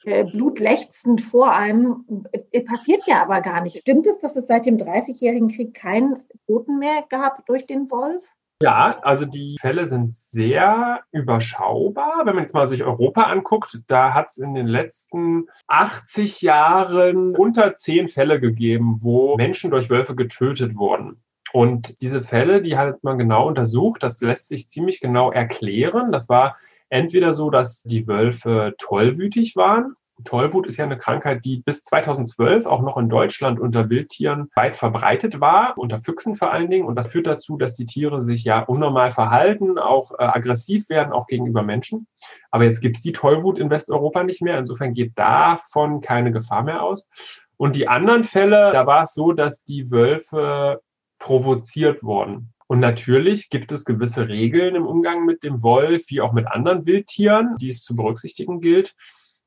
äh, 0.06 0.24
blutlechzend 0.24 1.20
vor 1.20 1.52
einem. 1.52 2.26
Äh, 2.52 2.62
passiert 2.62 3.06
ja 3.06 3.22
aber 3.22 3.40
gar 3.40 3.60
nicht. 3.62 3.78
Stimmt 3.78 4.06
es, 4.06 4.18
dass 4.18 4.36
es 4.36 4.46
seit 4.46 4.66
dem 4.66 4.76
30-jährigen 4.76 5.48
Krieg 5.48 5.74
keinen 5.74 6.22
Toten 6.46 6.78
mehr 6.78 7.04
gab 7.08 7.44
durch 7.46 7.66
den 7.66 7.90
Wolf? 7.90 8.24
Ja, 8.62 8.98
also 9.02 9.26
die 9.26 9.56
Fälle 9.60 9.86
sind 9.86 10.14
sehr 10.14 11.00
überschaubar. 11.10 12.22
Wenn 12.24 12.34
man 12.34 12.44
jetzt 12.44 12.54
mal 12.54 12.68
sich 12.68 12.84
Europa 12.84 13.24
anguckt, 13.24 13.80
da 13.88 14.14
hat 14.14 14.28
es 14.28 14.38
in 14.38 14.54
den 14.54 14.68
letzten 14.68 15.48
80 15.66 16.40
Jahren 16.40 17.34
unter 17.36 17.74
zehn 17.74 18.08
Fälle 18.08 18.40
gegeben, 18.40 19.00
wo 19.02 19.36
Menschen 19.36 19.70
durch 19.70 19.90
Wölfe 19.90 20.14
getötet 20.14 20.76
wurden. 20.76 21.20
Und 21.52 22.00
diese 22.00 22.22
Fälle, 22.22 22.60
die 22.62 22.76
hat 22.76 23.04
man 23.04 23.18
genau 23.18 23.46
untersucht. 23.46 24.02
Das 24.02 24.20
lässt 24.20 24.48
sich 24.48 24.68
ziemlich 24.68 25.00
genau 25.00 25.30
erklären. 25.30 26.10
Das 26.10 26.28
war 26.28 26.56
entweder 26.94 27.34
so, 27.34 27.50
dass 27.50 27.82
die 27.82 28.06
Wölfe 28.06 28.74
tollwütig 28.78 29.56
waren. 29.56 29.96
Tollwut 30.22 30.68
ist 30.68 30.76
ja 30.76 30.84
eine 30.84 30.96
Krankheit, 30.96 31.44
die 31.44 31.56
bis 31.56 31.82
2012 31.82 32.66
auch 32.66 32.82
noch 32.82 32.96
in 32.96 33.08
Deutschland 33.08 33.58
unter 33.58 33.90
Wildtieren 33.90 34.48
weit 34.54 34.76
verbreitet 34.76 35.40
war, 35.40 35.76
unter 35.76 35.98
Füchsen 35.98 36.36
vor 36.36 36.52
allen 36.52 36.70
Dingen. 36.70 36.86
Und 36.86 36.94
das 36.94 37.08
führt 37.08 37.26
dazu, 37.26 37.56
dass 37.56 37.74
die 37.74 37.84
Tiere 37.84 38.22
sich 38.22 38.44
ja 38.44 38.60
unnormal 38.60 39.10
verhalten, 39.10 39.76
auch 39.76 40.12
äh, 40.12 40.22
aggressiv 40.22 40.88
werden, 40.88 41.12
auch 41.12 41.26
gegenüber 41.26 41.64
Menschen. 41.64 42.06
Aber 42.52 42.62
jetzt 42.62 42.80
gibt 42.80 42.98
es 42.98 43.02
die 43.02 43.12
Tollwut 43.12 43.58
in 43.58 43.70
Westeuropa 43.70 44.22
nicht 44.22 44.40
mehr. 44.40 44.56
Insofern 44.56 44.92
geht 44.92 45.18
davon 45.18 46.00
keine 46.00 46.30
Gefahr 46.30 46.62
mehr 46.62 46.84
aus. 46.84 47.10
Und 47.56 47.74
die 47.74 47.88
anderen 47.88 48.22
Fälle, 48.22 48.70
da 48.72 48.86
war 48.86 49.02
es 49.02 49.14
so, 49.14 49.32
dass 49.32 49.64
die 49.64 49.90
Wölfe 49.90 50.80
provoziert 51.18 52.04
wurden. 52.04 52.53
Und 52.66 52.80
natürlich 52.80 53.50
gibt 53.50 53.72
es 53.72 53.84
gewisse 53.84 54.28
Regeln 54.28 54.74
im 54.74 54.86
Umgang 54.86 55.24
mit 55.24 55.42
dem 55.42 55.62
Wolf, 55.62 56.04
wie 56.08 56.20
auch 56.20 56.32
mit 56.32 56.46
anderen 56.46 56.86
Wildtieren, 56.86 57.56
die 57.58 57.68
es 57.68 57.82
zu 57.82 57.94
berücksichtigen 57.94 58.60
gilt. 58.60 58.94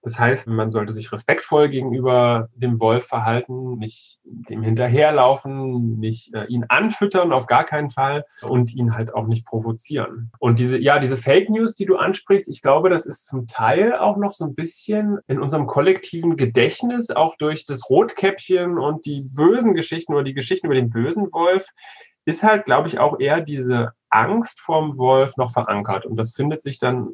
Das 0.04 0.18
heißt, 0.18 0.48
man 0.48 0.72
sollte 0.72 0.94
sich 0.94 1.12
respektvoll 1.12 1.70
gegenüber 1.70 2.48
dem 2.56 2.80
Wolf 2.80 3.08
verhalten, 3.08 3.78
nicht 3.78 4.20
dem 4.24 4.62
hinterherlaufen, 4.64 6.00
nicht 6.00 6.34
äh, 6.34 6.46
ihn 6.46 6.66
anfüttern, 6.70 7.34
auf 7.34 7.48
gar 7.48 7.66
keinen 7.66 7.90
Fall 7.90 8.24
und 8.42 8.74
ihn 8.74 8.96
halt 8.96 9.14
auch 9.14 9.28
nicht 9.28 9.46
provozieren. 9.46 10.32
Und 10.40 10.60
diese, 10.60 10.80
ja, 10.80 11.00
diese 11.00 11.18
Fake 11.18 11.50
News, 11.50 11.74
die 11.74 11.86
du 11.86 11.98
ansprichst, 11.98 12.48
ich 12.48 12.62
glaube, 12.62 12.90
das 12.90 13.06
ist 13.06 13.26
zum 13.26 13.48
Teil 13.48 13.98
auch 13.98 14.18
noch 14.18 14.34
so 14.34 14.46
ein 14.46 14.56
bisschen 14.56 15.18
in 15.28 15.42
unserem 15.42 15.68
kollektiven 15.68 16.38
Gedächtnis, 16.38 17.10
auch 17.10 17.36
durch 17.38 17.66
das 17.66 17.90
Rotkäppchen 17.90 18.78
und 18.78 19.06
die 19.06 19.28
bösen 19.34 19.74
Geschichten 19.74 20.14
oder 20.14 20.24
die 20.24 20.36
Geschichten 20.36 20.68
über 20.68 20.76
den 20.76 20.90
bösen 20.90 21.34
Wolf, 21.34 21.68
ist 22.28 22.44
halt, 22.44 22.66
glaube 22.66 22.90
ich, 22.90 23.00
auch 23.00 23.20
eher 23.22 23.40
diese 23.40 23.94
Angst 24.10 24.60
vorm 24.60 24.98
Wolf 24.98 25.38
noch 25.38 25.52
verankert. 25.52 26.06
Und 26.06 26.18
das 26.18 26.36
findet 26.36 26.62
sich 26.62 26.78
dann 26.78 27.14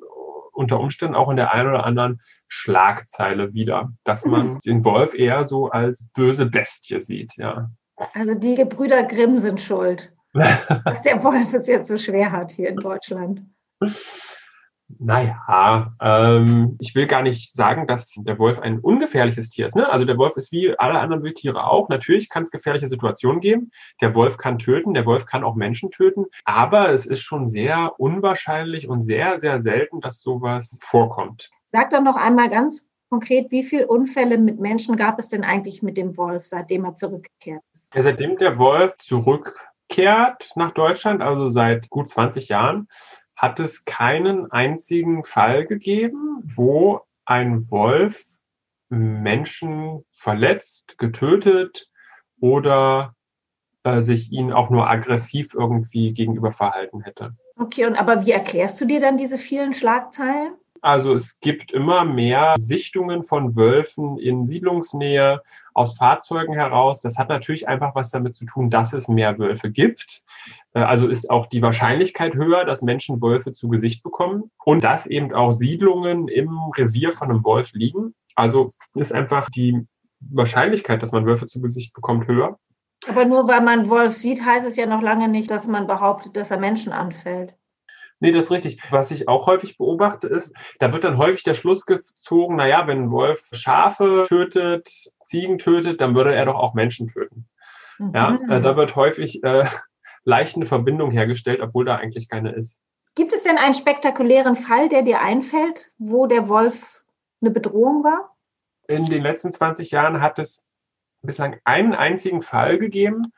unter 0.51 0.79
Umständen 0.79 1.15
auch 1.15 1.29
in 1.29 1.37
der 1.37 1.53
einen 1.53 1.69
oder 1.69 1.85
anderen 1.85 2.19
Schlagzeile 2.47 3.53
wieder, 3.53 3.91
dass 4.03 4.25
man 4.25 4.59
den 4.65 4.83
Wolf 4.83 5.13
eher 5.13 5.45
so 5.45 5.69
als 5.69 6.09
böse 6.13 6.47
Bestie 6.47 6.99
sieht, 6.99 7.35
ja. 7.37 7.69
Also 8.13 8.33
die 8.33 8.55
Gebrüder 8.55 9.03
Grimm 9.03 9.37
sind 9.37 9.61
schuld, 9.61 10.11
dass 10.33 11.03
der 11.03 11.23
Wolf 11.23 11.53
es 11.53 11.67
jetzt 11.67 11.89
so 11.89 11.97
schwer 11.97 12.31
hat 12.31 12.51
hier 12.51 12.69
in 12.69 12.77
Deutschland. 12.77 13.43
Naja, 14.99 15.93
ähm, 16.01 16.77
ich 16.79 16.93
will 16.95 17.07
gar 17.07 17.21
nicht 17.21 17.53
sagen, 17.53 17.87
dass 17.87 18.13
der 18.17 18.37
Wolf 18.37 18.59
ein 18.59 18.79
ungefährliches 18.79 19.49
Tier 19.49 19.67
ist. 19.67 19.75
Ne? 19.75 19.91
Also 19.91 20.05
der 20.05 20.17
Wolf 20.17 20.35
ist 20.35 20.51
wie 20.51 20.77
alle 20.77 20.99
anderen 20.99 21.23
Wildtiere 21.23 21.67
auch. 21.67 21.89
Natürlich 21.89 22.29
kann 22.29 22.43
es 22.43 22.51
gefährliche 22.51 22.87
Situationen 22.87 23.41
geben. 23.41 23.71
Der 24.01 24.13
Wolf 24.15 24.37
kann 24.37 24.59
töten, 24.59 24.93
der 24.93 25.05
Wolf 25.05 25.25
kann 25.25 25.43
auch 25.43 25.55
Menschen 25.55 25.91
töten. 25.91 26.25
Aber 26.45 26.91
es 26.91 27.05
ist 27.05 27.21
schon 27.21 27.47
sehr 27.47 27.93
unwahrscheinlich 27.97 28.87
und 28.87 29.01
sehr, 29.01 29.39
sehr 29.39 29.61
selten, 29.61 30.01
dass 30.01 30.21
sowas 30.21 30.77
vorkommt. 30.81 31.49
Sag 31.67 31.89
doch 31.89 32.01
noch 32.01 32.17
einmal 32.17 32.49
ganz 32.49 32.89
konkret, 33.09 33.51
wie 33.51 33.63
viele 33.63 33.87
Unfälle 33.87 34.37
mit 34.37 34.59
Menschen 34.59 34.95
gab 34.95 35.19
es 35.19 35.29
denn 35.29 35.43
eigentlich 35.43 35.83
mit 35.83 35.97
dem 35.97 36.17
Wolf, 36.17 36.45
seitdem 36.45 36.85
er 36.85 36.95
zurückgekehrt 36.95 37.61
ist? 37.73 37.93
Ja, 37.93 38.01
seitdem 38.01 38.37
der 38.37 38.57
Wolf 38.57 38.97
zurückkehrt 38.97 40.51
nach 40.55 40.71
Deutschland, 40.71 41.21
also 41.21 41.47
seit 41.47 41.89
gut 41.89 42.09
20 42.09 42.49
Jahren, 42.49 42.87
hat 43.35 43.59
es 43.59 43.85
keinen 43.85 44.51
einzigen 44.51 45.23
Fall 45.23 45.65
gegeben, 45.65 46.41
wo 46.43 47.01
ein 47.25 47.69
Wolf 47.71 48.23
Menschen 48.89 50.05
verletzt, 50.11 50.97
getötet 50.97 51.89
oder 52.39 53.15
äh, 53.83 54.01
sich 54.01 54.31
ihnen 54.31 54.53
auch 54.53 54.69
nur 54.69 54.89
aggressiv 54.89 55.53
irgendwie 55.53 56.13
gegenüber 56.13 56.51
verhalten 56.51 57.01
hätte. 57.01 57.35
Okay, 57.57 57.85
und 57.85 57.95
aber 57.95 58.25
wie 58.25 58.31
erklärst 58.31 58.79
du 58.79 58.85
dir 58.85 58.99
dann 58.99 59.17
diese 59.17 59.37
vielen 59.37 59.73
Schlagzeilen? 59.73 60.53
Also 60.81 61.13
es 61.13 61.39
gibt 61.39 61.71
immer 61.71 62.03
mehr 62.03 62.55
Sichtungen 62.57 63.23
von 63.23 63.55
Wölfen 63.55 64.17
in 64.17 64.43
Siedlungsnähe 64.43 65.41
aus 65.73 65.95
Fahrzeugen 65.95 66.53
heraus. 66.53 67.01
Das 67.01 67.17
hat 67.17 67.29
natürlich 67.29 67.69
einfach 67.69 67.95
was 67.95 68.11
damit 68.11 68.35
zu 68.35 68.45
tun, 68.45 68.69
dass 68.69 68.91
es 68.91 69.07
mehr 69.07 69.39
Wölfe 69.39 69.71
gibt. 69.71 70.22
Äh, 70.73 70.81
also 70.81 71.07
ist 71.07 71.29
auch 71.29 71.47
die 71.47 71.61
Wahrscheinlichkeit 71.61 72.35
höher, 72.35 72.65
dass 72.65 72.81
Menschen 72.81 73.21
Wölfe 73.21 73.51
zu 73.51 73.69
Gesicht 73.69 74.03
bekommen 74.03 74.51
und 74.65 74.83
dass 74.83 75.07
eben 75.07 75.33
auch 75.33 75.51
Siedlungen 75.51 76.27
im 76.27 76.49
Revier 76.75 77.11
von 77.11 77.29
einem 77.29 77.43
Wolf 77.43 77.71
liegen. 77.73 78.13
Also 78.35 78.71
ist 78.95 79.13
einfach 79.13 79.49
die 79.49 79.85
Wahrscheinlichkeit, 80.19 81.01
dass 81.01 81.11
man 81.11 81.25
Wölfe 81.25 81.47
zu 81.47 81.61
Gesicht 81.61 81.93
bekommt, 81.93 82.27
höher. 82.27 82.57
Aber 83.07 83.25
nur 83.25 83.47
weil 83.47 83.61
man 83.61 83.89
Wolf 83.89 84.17
sieht, 84.17 84.45
heißt 84.45 84.65
es 84.65 84.77
ja 84.77 84.85
noch 84.85 85.01
lange 85.01 85.27
nicht, 85.27 85.51
dass 85.51 85.67
man 85.67 85.87
behauptet, 85.87 86.37
dass 86.37 86.51
er 86.51 86.59
Menschen 86.59 86.93
anfällt. 86.93 87.55
Nee, 88.19 88.31
das 88.31 88.45
ist 88.45 88.51
richtig. 88.51 88.79
Was 88.89 89.11
ich 89.11 89.27
auch 89.27 89.47
häufig 89.47 89.77
beobachte, 89.77 90.27
ist, 90.27 90.55
da 90.79 90.93
wird 90.93 91.03
dann 91.03 91.17
häufig 91.17 91.43
der 91.43 91.55
Schluss 91.55 91.85
gezogen, 91.85 92.55
naja, 92.55 92.87
wenn 92.87 93.03
ein 93.03 93.11
Wolf 93.11 93.49
Schafe 93.51 94.23
tötet, 94.25 94.87
Ziegen 95.25 95.57
tötet, 95.57 95.99
dann 95.99 96.15
würde 96.15 96.33
er 96.33 96.45
doch 96.45 96.55
auch 96.55 96.73
Menschen 96.73 97.09
töten. 97.09 97.49
Mhm. 97.99 98.11
Ja, 98.15 98.39
äh, 98.47 98.61
da 98.61 98.77
wird 98.77 98.95
häufig 98.95 99.43
äh, 99.43 99.65
leicht 100.23 100.55
eine 100.55 100.65
Verbindung 100.65 101.11
hergestellt, 101.11 101.61
obwohl 101.61 101.85
da 101.85 101.95
eigentlich 101.95 102.29
keine 102.29 102.51
ist. 102.51 102.79
Gibt 103.15 103.33
es 103.33 103.43
denn 103.43 103.57
einen 103.57 103.75
spektakulären 103.75 104.55
Fall, 104.55 104.89
der 104.89 105.03
dir 105.03 105.21
einfällt, 105.21 105.91
wo 105.97 106.25
der 106.25 106.49
Wolf 106.49 107.03
eine 107.41 107.51
Bedrohung 107.51 108.03
war? 108.03 108.35
In 108.87 109.05
den 109.05 109.21
letzten 109.21 109.51
20 109.51 109.91
Jahren 109.91 110.21
hat 110.21 110.39
es 110.39 110.65
bislang 111.21 111.59
einen 111.63 111.93
einzigen 111.93 112.41
Fall 112.41 112.77
gegeben, 112.77 113.31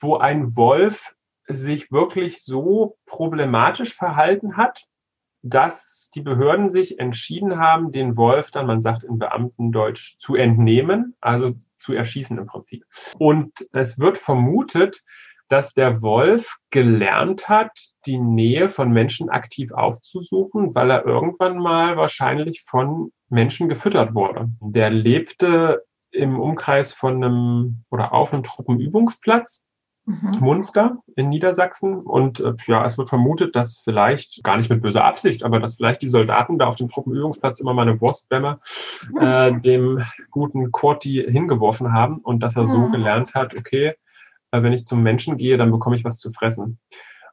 wo 0.00 0.16
ein 0.16 0.56
Wolf 0.56 1.14
sich 1.46 1.90
wirklich 1.90 2.42
so 2.42 2.96
problematisch 3.06 3.94
verhalten 3.94 4.56
hat, 4.56 4.86
dass 5.42 6.10
die 6.14 6.20
Behörden 6.20 6.68
sich 6.68 6.98
entschieden 6.98 7.58
haben, 7.58 7.92
den 7.92 8.16
Wolf 8.16 8.50
dann, 8.50 8.66
man 8.66 8.80
sagt 8.80 9.04
in 9.04 9.18
Beamtendeutsch, 9.18 10.18
zu 10.18 10.34
entnehmen, 10.34 11.16
also 11.20 11.54
zu 11.76 11.92
erschießen 11.92 12.36
im 12.36 12.46
Prinzip. 12.46 12.84
Und 13.18 13.52
es 13.72 13.98
wird 13.98 14.18
vermutet, 14.18 15.04
dass 15.50 15.74
der 15.74 16.00
Wolf 16.00 16.56
gelernt 16.70 17.48
hat, 17.48 17.72
die 18.06 18.18
Nähe 18.18 18.68
von 18.68 18.92
Menschen 18.92 19.28
aktiv 19.28 19.72
aufzusuchen, 19.72 20.74
weil 20.74 20.90
er 20.90 21.04
irgendwann 21.04 21.58
mal 21.58 21.96
wahrscheinlich 21.96 22.62
von 22.62 23.12
Menschen 23.28 23.68
gefüttert 23.68 24.14
wurde. 24.14 24.48
Der 24.60 24.90
lebte 24.90 25.84
im 26.12 26.38
Umkreis 26.38 26.92
von 26.92 27.22
einem 27.22 27.84
oder 27.90 28.12
auf 28.12 28.32
einem 28.32 28.44
Truppenübungsplatz 28.44 29.66
mhm. 30.04 30.36
Munster 30.40 30.98
in 31.16 31.28
Niedersachsen. 31.28 32.00
Und 32.00 32.40
äh, 32.40 32.54
ja, 32.66 32.84
es 32.84 32.96
wird 32.96 33.08
vermutet, 33.08 33.56
dass 33.56 33.78
vielleicht, 33.78 34.42
gar 34.44 34.56
nicht 34.56 34.70
mit 34.70 34.82
böser 34.82 35.04
Absicht, 35.04 35.42
aber 35.42 35.58
dass 35.58 35.74
vielleicht 35.74 36.02
die 36.02 36.08
Soldaten 36.08 36.58
da 36.58 36.66
auf 36.66 36.76
dem 36.76 36.88
Truppenübungsplatz 36.88 37.60
immer 37.60 37.74
mal 37.74 37.82
eine 37.82 38.00
Wurstbämme 38.00 38.60
äh, 39.20 39.52
dem 39.60 40.02
guten 40.30 40.70
Corti 40.70 41.24
hingeworfen 41.28 41.92
haben 41.92 42.18
und 42.18 42.40
dass 42.40 42.56
er 42.56 42.66
so 42.66 42.78
mhm. 42.78 42.92
gelernt 42.92 43.34
hat, 43.34 43.56
okay, 43.56 43.94
wenn 44.52 44.72
ich 44.72 44.84
zum 44.84 45.02
Menschen 45.02 45.36
gehe, 45.36 45.56
dann 45.56 45.70
bekomme 45.70 45.96
ich 45.96 46.04
was 46.04 46.18
zu 46.18 46.32
fressen. 46.32 46.78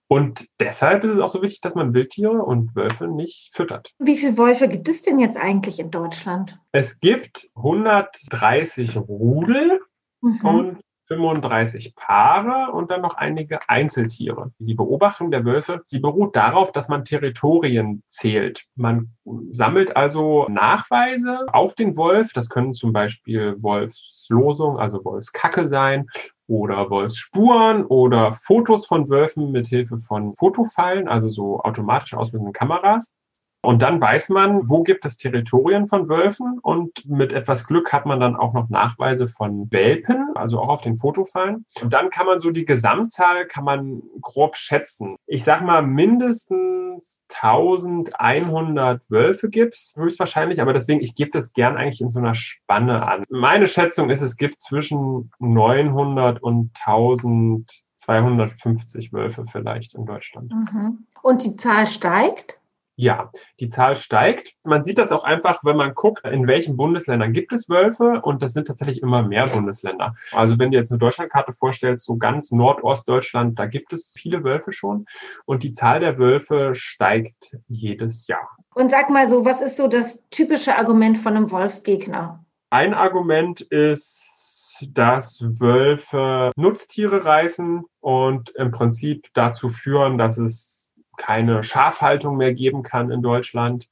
Und 0.10 0.48
deshalb 0.60 1.04
ist 1.04 1.12
es 1.12 1.20
auch 1.20 1.30
so 1.30 1.42
wichtig, 1.42 1.60
dass 1.62 1.76
man 1.76 1.94
Wildtiere 1.94 2.42
und 2.42 2.76
Wölfe 2.76 3.08
nicht 3.08 3.50
füttert. 3.54 3.94
Wie 4.00 4.16
viele 4.16 4.38
Wölfe 4.38 4.70
gibt 4.70 4.88
es 4.88 5.02
denn 5.02 5.20
jetzt 5.20 5.38
eigentlich 5.38 5.80
in 5.80 5.92
Deutschland? 5.92 6.60
Es 6.72 7.02
gibt 7.02 7.50
130 7.56 8.96
Rudel 8.98 9.82
mhm. 10.22 10.40
und 10.44 10.80
35 11.08 11.96
Paare 11.96 12.72
und 12.72 12.92
dann 12.92 13.02
noch 13.02 13.16
einige 13.16 13.70
Einzeltiere. 13.70 14.52
Die 14.60 14.74
Beobachtung 14.74 15.32
der 15.32 15.46
Wölfe, 15.46 15.82
die 15.92 16.00
beruht 16.00 16.36
darauf, 16.36 16.72
dass 16.72 16.90
man 16.90 17.06
Territorien 17.06 18.04
zählt. 18.08 18.66
Man 18.76 19.14
sammelt 19.52 19.96
also 19.96 20.48
Nachweise 20.50 21.46
auf 21.52 21.76
den 21.76 21.96
Wolf. 21.96 22.34
Das 22.34 22.50
können 22.50 22.74
zum 22.74 22.94
Beispiel 22.94 23.56
Wolfslosung, 23.60 24.78
also 24.78 25.04
Wolfskacke 25.04 25.68
sein 25.68 26.08
oder 26.48 26.90
Wolfsspuren 26.90 27.86
oder 27.86 28.32
Fotos 28.32 28.86
von 28.86 29.10
Wölfen 29.10 29.52
mit 29.52 29.68
Hilfe 29.68 29.98
von 29.98 30.32
Fotofallen, 30.32 31.08
also 31.08 31.30
so 31.30 31.60
automatisch 31.62 32.14
auslösenden 32.14 32.54
Kameras. 32.54 33.14
Und 33.62 33.82
dann 33.82 34.00
weiß 34.00 34.30
man, 34.30 34.70
wo 34.70 34.84
gibt 34.84 35.06
es 35.06 35.18
Territorien 35.18 35.88
von 35.88 36.08
Wölfen 36.08 36.60
und 36.62 37.10
mit 37.10 37.34
etwas 37.34 37.68
Glück 37.68 37.92
hat 37.92 38.06
man 38.06 38.20
dann 38.20 38.36
auch 38.36 38.54
noch 38.54 38.70
Nachweise 38.70 39.28
von 39.28 39.72
Welpen, 39.72 40.36
also 40.36 40.62
auch 40.62 40.70
auf 40.70 40.82
den 40.82 40.96
Fotofallen. 40.96 41.66
Und 41.82 41.92
dann 41.92 42.10
kann 42.10 42.28
man 42.28 42.40
so 42.40 42.52
die 42.52 42.66
Gesamtzahl 42.66 43.46
kann 43.46 43.66
man 43.66 44.02
grob 44.22 44.58
schätzen. 44.58 45.18
Ich 45.26 45.44
sag 45.44 45.64
mal 45.64 45.82
mindestens 45.82 47.24
1100 47.34 49.02
Wölfe 49.10 49.50
gibt's 49.50 49.94
höchstwahrscheinlich, 49.96 50.62
aber 50.62 50.74
deswegen 50.74 51.02
ich 51.02 51.16
gebe 51.16 51.32
das 51.32 51.54
gern 51.54 51.78
eigentlich 51.78 52.02
in 52.02 52.10
so 52.10 52.20
einer 52.20 52.36
Spanne 52.36 53.08
an. 53.08 53.24
Meine 53.30 53.68
Schätzung 53.68 54.10
ist, 54.10 54.22
es 54.22 54.36
gibt 54.38 54.60
zwischen 54.60 55.32
900 55.40 56.42
und 56.42 56.72
1250 56.86 59.14
Wölfe 59.14 59.46
vielleicht 59.46 59.96
in 59.96 60.06
Deutschland. 60.06 60.54
Mhm. 60.54 61.06
Und 61.22 61.44
die 61.44 61.56
Zahl 61.58 61.88
steigt? 61.88 62.60
Ja, 63.00 63.32
die 63.60 63.68
Zahl 63.68 63.96
steigt. 63.96 64.56
Man 64.64 64.84
sieht 64.84 64.98
das 64.98 65.12
auch 65.12 65.24
einfach, 65.24 65.64
wenn 65.64 65.78
man 65.78 65.94
guckt, 65.94 66.26
in 66.26 66.48
welchen 66.48 66.78
Bundesländern 66.78 67.32
gibt 67.32 67.54
es 67.54 67.70
Wölfe 67.70 68.22
und 68.24 68.42
das 68.42 68.54
sind 68.54 68.68
tatsächlich 68.68 69.04
immer 69.04 69.22
mehr 69.22 69.46
Bundesländer. 69.46 70.16
Also 70.32 70.58
wenn 70.58 70.72
du 70.72 70.78
jetzt 70.80 70.92
eine 70.92 70.98
Deutschlandkarte 70.98 71.54
vorstellst, 71.54 72.06
so 72.06 72.18
ganz 72.18 72.52
Nordostdeutschland, 72.52 73.60
da 73.60 73.68
gibt 73.68 73.94
es 73.94 74.16
viele 74.18 74.44
Wölfe 74.44 74.72
schon 74.72 75.06
und 75.46 75.62
die 75.62 75.74
Zahl 75.74 76.00
der 76.00 76.18
Wölfe 76.18 76.74
steigt 76.74 77.60
jedes 77.68 78.26
Jahr. 78.26 78.58
Und 78.74 78.90
sag 78.90 79.12
mal 79.12 79.30
so, 79.30 79.46
was 79.46 79.62
ist 79.62 79.78
so 79.78 79.88
das 79.88 80.28
typische 80.32 80.76
Argument 80.76 81.20
von 81.20 81.38
einem 81.38 81.52
Wolfsgegner? 81.52 82.44
Ein 82.72 82.96
Argument 82.96 83.62
ist, 83.62 84.84
dass 84.92 85.44
Wölfe 85.44 86.50
Nutztiere 86.56 87.26
reißen 87.26 87.84
und 88.00 88.50
im 88.56 88.72
Prinzip 88.72 89.28
dazu 89.34 89.70
führen, 89.70 90.18
dass 90.18 90.40
es 90.40 90.87
keine 91.18 91.64
Schafhaltung 91.64 92.38
mehr 92.38 92.54
geben 92.54 92.84
kann 92.84 93.12
in 93.12 93.22
Deutschland. 93.22 93.90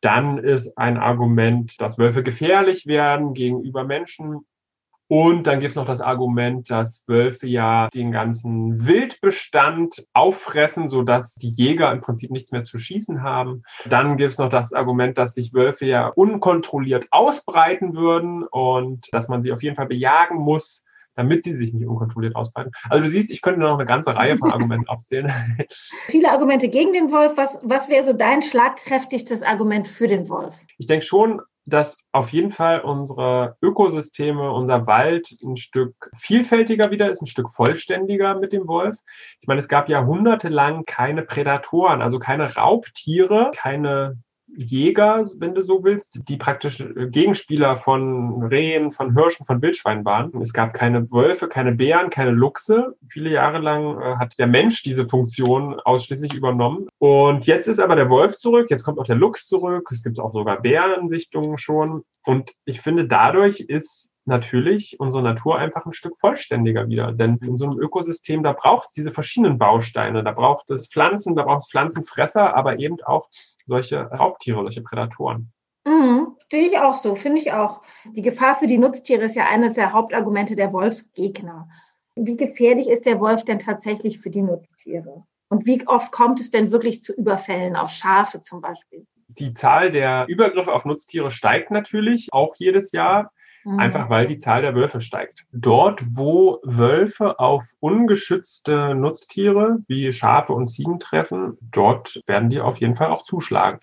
Dann 0.00 0.38
ist 0.38 0.76
ein 0.76 0.96
Argument, 0.96 1.80
dass 1.80 1.98
Wölfe 1.98 2.22
gefährlich 2.22 2.86
werden 2.86 3.34
gegenüber 3.34 3.84
Menschen. 3.84 4.46
Und 5.06 5.46
dann 5.46 5.60
gibt 5.60 5.72
es 5.72 5.76
noch 5.76 5.86
das 5.86 6.00
Argument, 6.00 6.70
dass 6.70 7.04
Wölfe 7.06 7.46
ja 7.46 7.88
den 7.92 8.10
ganzen 8.10 8.86
Wildbestand 8.86 10.06
auffressen, 10.14 10.88
sodass 10.88 11.34
die 11.34 11.50
Jäger 11.50 11.92
im 11.92 12.00
Prinzip 12.00 12.30
nichts 12.30 12.52
mehr 12.52 12.64
zu 12.64 12.78
schießen 12.78 13.22
haben. 13.22 13.64
Dann 13.84 14.16
gibt 14.16 14.32
es 14.32 14.38
noch 14.38 14.48
das 14.48 14.72
Argument, 14.72 15.18
dass 15.18 15.34
sich 15.34 15.52
Wölfe 15.52 15.84
ja 15.84 16.08
unkontrolliert 16.08 17.08
ausbreiten 17.10 17.94
würden 17.94 18.44
und 18.44 19.08
dass 19.12 19.28
man 19.28 19.42
sie 19.42 19.52
auf 19.52 19.62
jeden 19.62 19.76
Fall 19.76 19.86
bejagen 19.86 20.38
muss, 20.38 20.83
damit 21.14 21.42
sie 21.42 21.52
sich 21.52 21.72
nicht 21.72 21.86
unkontrolliert 21.86 22.36
ausbreiten. 22.36 22.72
Also 22.88 23.04
du 23.04 23.10
siehst, 23.10 23.30
ich 23.30 23.42
könnte 23.42 23.60
noch 23.60 23.74
eine 23.74 23.84
ganze 23.84 24.14
Reihe 24.14 24.36
von 24.36 24.50
Argumenten 24.52 24.88
aufzählen. 24.88 25.32
Viele 26.06 26.30
Argumente 26.30 26.68
gegen 26.68 26.92
den 26.92 27.10
Wolf. 27.10 27.36
Was, 27.36 27.60
was 27.62 27.88
wäre 27.88 28.04
so 28.04 28.12
dein 28.12 28.42
schlagkräftigstes 28.42 29.42
Argument 29.42 29.88
für 29.88 30.08
den 30.08 30.28
Wolf? 30.28 30.54
Ich 30.78 30.86
denke 30.86 31.04
schon, 31.04 31.40
dass 31.66 31.96
auf 32.12 32.30
jeden 32.30 32.50
Fall 32.50 32.80
unsere 32.80 33.56
Ökosysteme, 33.62 34.52
unser 34.52 34.86
Wald 34.86 35.34
ein 35.42 35.56
Stück 35.56 36.10
vielfältiger 36.14 36.90
wieder 36.90 37.08
ist, 37.08 37.22
ein 37.22 37.26
Stück 37.26 37.50
vollständiger 37.50 38.38
mit 38.38 38.52
dem 38.52 38.68
Wolf. 38.68 38.98
Ich 39.40 39.48
meine, 39.48 39.60
es 39.60 39.68
gab 39.68 39.88
jahrhundertelang 39.88 40.84
keine 40.84 41.22
Prädatoren, 41.22 42.02
also 42.02 42.18
keine 42.18 42.54
Raubtiere, 42.54 43.50
keine 43.54 44.18
Jäger, 44.56 45.24
wenn 45.38 45.54
du 45.54 45.62
so 45.62 45.84
willst, 45.84 46.28
die 46.28 46.36
praktisch 46.36 46.80
äh, 46.80 47.08
Gegenspieler 47.08 47.76
von 47.76 48.42
Rehen, 48.44 48.90
von 48.90 49.14
Hirschen, 49.14 49.46
von 49.46 49.60
Wildschweinen 49.62 50.04
waren. 50.04 50.32
Es 50.40 50.52
gab 50.52 50.74
keine 50.74 51.10
Wölfe, 51.10 51.48
keine 51.48 51.72
Bären, 51.72 52.10
keine 52.10 52.30
Luchse. 52.30 52.96
Viele 53.08 53.30
Jahre 53.30 53.58
lang 53.58 54.00
äh, 54.00 54.16
hat 54.16 54.38
der 54.38 54.46
Mensch 54.46 54.82
diese 54.82 55.06
Funktion 55.06 55.78
ausschließlich 55.80 56.34
übernommen. 56.34 56.88
Und 56.98 57.46
jetzt 57.46 57.68
ist 57.68 57.80
aber 57.80 57.96
der 57.96 58.10
Wolf 58.10 58.36
zurück, 58.36 58.70
jetzt 58.70 58.84
kommt 58.84 58.98
auch 58.98 59.06
der 59.06 59.16
Luchs 59.16 59.46
zurück, 59.46 59.88
es 59.90 60.02
gibt 60.02 60.18
auch 60.20 60.32
sogar 60.32 60.60
Bärensichtungen 60.62 61.58
schon. 61.58 62.04
Und 62.24 62.52
ich 62.64 62.80
finde, 62.80 63.06
dadurch 63.06 63.60
ist 63.60 64.14
natürlich 64.26 64.98
unsere 64.98 65.22
Natur 65.22 65.58
einfach 65.58 65.84
ein 65.84 65.92
Stück 65.92 66.16
vollständiger 66.16 66.88
wieder. 66.88 67.12
Denn 67.12 67.36
in 67.42 67.56
so 67.56 67.66
einem 67.66 67.78
Ökosystem, 67.78 68.42
da 68.42 68.52
braucht 68.52 68.88
es 68.88 68.94
diese 68.94 69.12
verschiedenen 69.12 69.58
Bausteine. 69.58 70.24
Da 70.24 70.32
braucht 70.32 70.70
es 70.70 70.88
Pflanzen, 70.88 71.36
da 71.36 71.42
braucht 71.42 71.62
es 71.62 71.70
Pflanzenfresser, 71.70 72.56
aber 72.56 72.78
eben 72.78 72.96
auch 73.02 73.28
solche 73.66 74.02
Raubtiere, 74.02 74.62
solche 74.62 74.82
Prädatoren. 74.82 75.52
Mhm, 75.86 76.34
Stehe 76.54 76.68
ich 76.68 76.78
auch 76.78 76.94
so, 76.94 77.14
finde 77.14 77.40
ich 77.40 77.52
auch. 77.52 77.82
Die 78.04 78.22
Gefahr 78.22 78.54
für 78.54 78.66
die 78.66 78.78
Nutztiere 78.78 79.24
ist 79.24 79.34
ja 79.34 79.46
eines 79.46 79.74
der 79.74 79.92
Hauptargumente 79.92 80.56
der 80.56 80.72
Wolfsgegner. 80.72 81.68
Wie 82.16 82.36
gefährlich 82.36 82.88
ist 82.88 83.06
der 83.06 83.18
Wolf 83.18 83.44
denn 83.44 83.58
tatsächlich 83.58 84.18
für 84.20 84.30
die 84.30 84.42
Nutztiere? 84.42 85.24
Und 85.48 85.66
wie 85.66 85.86
oft 85.88 86.12
kommt 86.12 86.40
es 86.40 86.50
denn 86.50 86.70
wirklich 86.70 87.02
zu 87.02 87.12
Überfällen 87.12 87.76
auf 87.76 87.90
Schafe 87.90 88.40
zum 88.40 88.60
Beispiel? 88.60 89.06
Die 89.28 89.52
Zahl 89.52 89.90
der 89.90 90.26
Übergriffe 90.28 90.72
auf 90.72 90.84
Nutztiere 90.84 91.30
steigt 91.30 91.70
natürlich 91.70 92.32
auch 92.32 92.54
jedes 92.56 92.92
Jahr. 92.92 93.32
Mhm. 93.64 93.78
Einfach 93.78 94.10
weil 94.10 94.26
die 94.26 94.38
Zahl 94.38 94.62
der 94.62 94.74
Wölfe 94.74 95.00
steigt. 95.00 95.44
Dort, 95.52 96.02
wo 96.16 96.60
Wölfe 96.62 97.38
auf 97.38 97.64
ungeschützte 97.80 98.94
Nutztiere 98.94 99.78
wie 99.88 100.12
Schafe 100.12 100.52
und 100.52 100.68
Ziegen 100.68 101.00
treffen, 101.00 101.56
dort 101.60 102.20
werden 102.26 102.50
die 102.50 102.60
auf 102.60 102.78
jeden 102.78 102.96
Fall 102.96 103.08
auch 103.08 103.22
zuschlagen. 103.22 103.80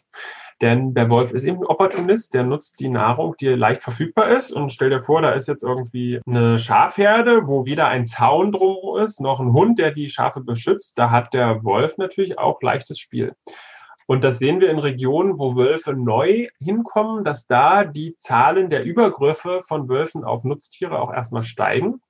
Denn 0.61 0.93
der 0.93 1.09
Wolf 1.09 1.31
ist 1.31 1.43
eben 1.43 1.57
ein 1.57 1.65
Opportunist, 1.65 2.35
der 2.35 2.43
nutzt 2.43 2.79
die 2.79 2.89
Nahrung, 2.89 3.35
die 3.39 3.47
leicht 3.47 3.81
verfügbar 3.81 4.29
ist. 4.29 4.51
Und 4.51 4.71
stell 4.71 4.91
dir 4.91 5.01
vor, 5.01 5.23
da 5.23 5.31
ist 5.31 5.47
jetzt 5.47 5.63
irgendwie 5.63 6.21
eine 6.27 6.59
Schafherde, 6.59 7.47
wo 7.47 7.65
weder 7.65 7.87
ein 7.87 8.05
Zaun 8.05 8.51
drum 8.51 8.99
ist, 8.99 9.19
noch 9.19 9.39
ein 9.39 9.53
Hund, 9.53 9.79
der 9.79 9.91
die 9.91 10.07
Schafe 10.07 10.41
beschützt. 10.41 10.99
Da 10.99 11.09
hat 11.09 11.33
der 11.33 11.63
Wolf 11.63 11.97
natürlich 11.97 12.37
auch 12.37 12.61
leichtes 12.61 12.99
Spiel. 12.99 13.33
Und 14.11 14.25
das 14.25 14.39
sehen 14.39 14.59
wir 14.59 14.69
in 14.69 14.77
Regionen, 14.77 15.39
wo 15.39 15.55
Wölfe 15.55 15.93
neu 15.93 16.49
hinkommen, 16.59 17.23
dass 17.23 17.47
da 17.47 17.85
die 17.85 18.13
Zahlen 18.13 18.69
der 18.69 18.83
Übergriffe 18.83 19.61
von 19.61 19.87
Wölfen 19.87 20.25
auf 20.25 20.43
Nutztiere 20.43 20.99
auch 20.99 21.13
erstmal 21.13 21.43
steigen 21.43 22.01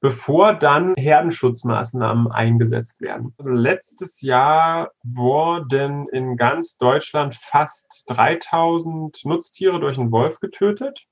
bevor 0.00 0.54
dann 0.54 0.94
Herdenschutzmaßnahmen 0.96 2.30
eingesetzt 2.30 3.02
werden. 3.02 3.34
Also 3.38 3.50
letztes 3.50 4.22
Jahr 4.22 4.90
wurden 5.02 6.08
in 6.10 6.38
ganz 6.38 6.78
Deutschland 6.78 7.34
fast 7.34 8.04
3000 8.08 9.22
Nutztiere 9.24 9.80
durch 9.80 9.98
einen 9.98 10.12
Wolf 10.12 10.40
getötet. 10.40 11.04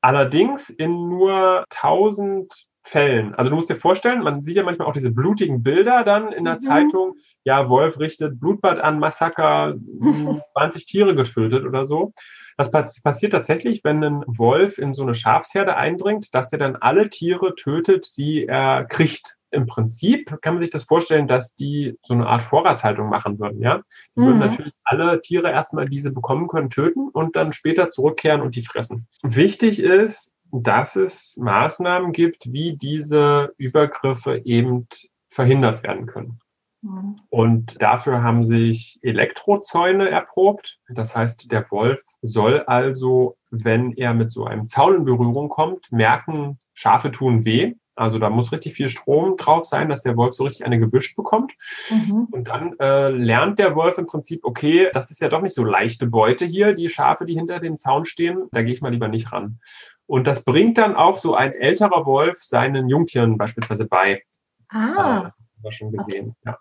Allerdings 0.00 0.70
in 0.70 1.08
nur 1.08 1.64
1000 1.70 2.52
Fällen. 2.86 3.34
Also 3.34 3.50
du 3.50 3.56
musst 3.56 3.68
dir 3.68 3.76
vorstellen, 3.76 4.22
man 4.22 4.42
sieht 4.42 4.56
ja 4.56 4.62
manchmal 4.62 4.86
auch 4.86 4.92
diese 4.92 5.10
blutigen 5.10 5.62
Bilder 5.64 6.04
dann 6.04 6.30
in 6.30 6.44
der 6.44 6.54
mhm. 6.54 6.60
Zeitung. 6.60 7.16
Ja, 7.44 7.68
Wolf 7.68 7.98
richtet 7.98 8.38
Blutbad 8.38 8.78
an, 8.78 9.00
Massaker, 9.00 9.74
20 10.52 10.86
Tiere 10.86 11.14
getötet 11.16 11.64
oder 11.64 11.84
so. 11.84 12.12
Das 12.56 12.70
passiert 12.70 13.32
tatsächlich, 13.32 13.82
wenn 13.84 14.02
ein 14.02 14.24
Wolf 14.26 14.78
in 14.78 14.92
so 14.92 15.02
eine 15.02 15.14
Schafsherde 15.14 15.76
eindringt, 15.76 16.34
dass 16.34 16.52
er 16.52 16.58
dann 16.58 16.76
alle 16.76 17.10
Tiere 17.10 17.54
tötet, 17.54 18.16
die 18.16 18.46
er 18.46 18.84
kriegt. 18.84 19.36
Im 19.50 19.66
Prinzip 19.66 20.38
kann 20.40 20.54
man 20.54 20.62
sich 20.62 20.72
das 20.72 20.84
vorstellen, 20.84 21.28
dass 21.28 21.54
die 21.54 21.98
so 22.02 22.14
eine 22.14 22.26
Art 22.26 22.42
Vorratshaltung 22.42 23.08
machen 23.08 23.38
würden, 23.38 23.60
ja. 23.60 23.82
Die 24.14 24.20
mhm. 24.20 24.26
würden 24.26 24.38
natürlich 24.38 24.72
alle 24.84 25.20
Tiere 25.20 25.50
erstmal, 25.50 25.88
die 25.88 25.98
sie 25.98 26.12
bekommen 26.12 26.46
können, 26.46 26.70
töten 26.70 27.08
und 27.08 27.36
dann 27.36 27.52
später 27.52 27.90
zurückkehren 27.90 28.42
und 28.42 28.54
die 28.54 28.62
fressen. 28.62 29.06
Wichtig 29.22 29.80
ist, 29.80 30.35
dass 30.62 30.96
es 30.96 31.36
Maßnahmen 31.36 32.12
gibt, 32.12 32.52
wie 32.52 32.76
diese 32.76 33.52
Übergriffe 33.58 34.42
eben 34.44 34.88
verhindert 35.28 35.82
werden 35.82 36.06
können. 36.06 36.40
Mhm. 36.82 37.16
Und 37.30 37.82
dafür 37.82 38.22
haben 38.22 38.44
sich 38.44 38.98
Elektrozäune 39.02 40.08
erprobt. 40.08 40.78
Das 40.88 41.16
heißt, 41.16 41.50
der 41.50 41.70
Wolf 41.70 42.02
soll 42.22 42.60
also, 42.60 43.36
wenn 43.50 43.92
er 43.92 44.14
mit 44.14 44.30
so 44.30 44.44
einem 44.44 44.66
Zaun 44.66 44.96
in 44.96 45.04
Berührung 45.04 45.48
kommt, 45.48 45.90
merken, 45.90 46.58
Schafe 46.74 47.10
tun 47.10 47.44
weh. 47.44 47.74
Also 47.98 48.18
da 48.18 48.28
muss 48.28 48.52
richtig 48.52 48.74
viel 48.74 48.90
Strom 48.90 49.38
drauf 49.38 49.64
sein, 49.64 49.88
dass 49.88 50.02
der 50.02 50.18
Wolf 50.18 50.34
so 50.34 50.44
richtig 50.44 50.66
eine 50.66 50.78
gewischt 50.78 51.16
bekommt. 51.16 51.52
Mhm. 51.88 52.28
Und 52.30 52.48
dann 52.48 52.78
äh, 52.78 53.08
lernt 53.08 53.58
der 53.58 53.74
Wolf 53.74 53.96
im 53.96 54.06
Prinzip, 54.06 54.44
okay, 54.44 54.90
das 54.92 55.10
ist 55.10 55.22
ja 55.22 55.30
doch 55.30 55.40
nicht 55.40 55.54
so 55.54 55.64
leichte 55.64 56.06
Beute 56.06 56.44
hier, 56.44 56.74
die 56.74 56.90
Schafe, 56.90 57.24
die 57.24 57.34
hinter 57.34 57.58
dem 57.58 57.78
Zaun 57.78 58.04
stehen, 58.04 58.48
da 58.52 58.62
gehe 58.62 58.72
ich 58.72 58.82
mal 58.82 58.92
lieber 58.92 59.08
nicht 59.08 59.32
ran. 59.32 59.60
Und 60.06 60.26
das 60.26 60.44
bringt 60.44 60.78
dann 60.78 60.94
auch 60.94 61.18
so 61.18 61.34
ein 61.34 61.52
älterer 61.52 62.06
Wolf 62.06 62.44
seinen 62.44 62.88
Jungtieren 62.88 63.38
beispielsweise 63.38 63.86
bei. 63.86 64.22
Ah. 64.68 65.28
Äh, 65.28 65.62
wir 65.62 65.72
schon 65.72 65.92
gesehen. 65.92 66.36
Okay. 66.42 66.50
Ja. 66.50 66.58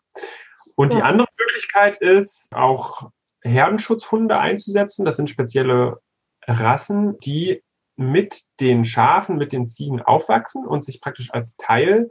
Und 0.76 0.94
ja. 0.94 1.00
die 1.00 1.04
andere 1.04 1.28
Möglichkeit 1.38 1.98
ist, 1.98 2.52
auch 2.54 3.12
Herdenschutzhunde 3.42 4.38
einzusetzen. 4.38 5.06
Das 5.06 5.18
sind 5.18 5.30
spezielle 5.30 6.00
Rassen, 6.48 7.20
die 7.20 7.64
mit 7.96 8.44
den 8.60 8.84
Schafen, 8.84 9.38
mit 9.38 9.54
den 9.54 9.68
Ziegen 9.68 10.02
aufwachsen 10.02 10.66
und 10.66 10.84
sich 10.84 11.00
praktisch 11.00 11.32
als 11.32 11.56
Teil 11.56 12.10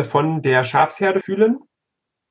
von 0.00 0.42
der 0.42 0.64
Schafsherde 0.64 1.20
fühlen 1.20 1.60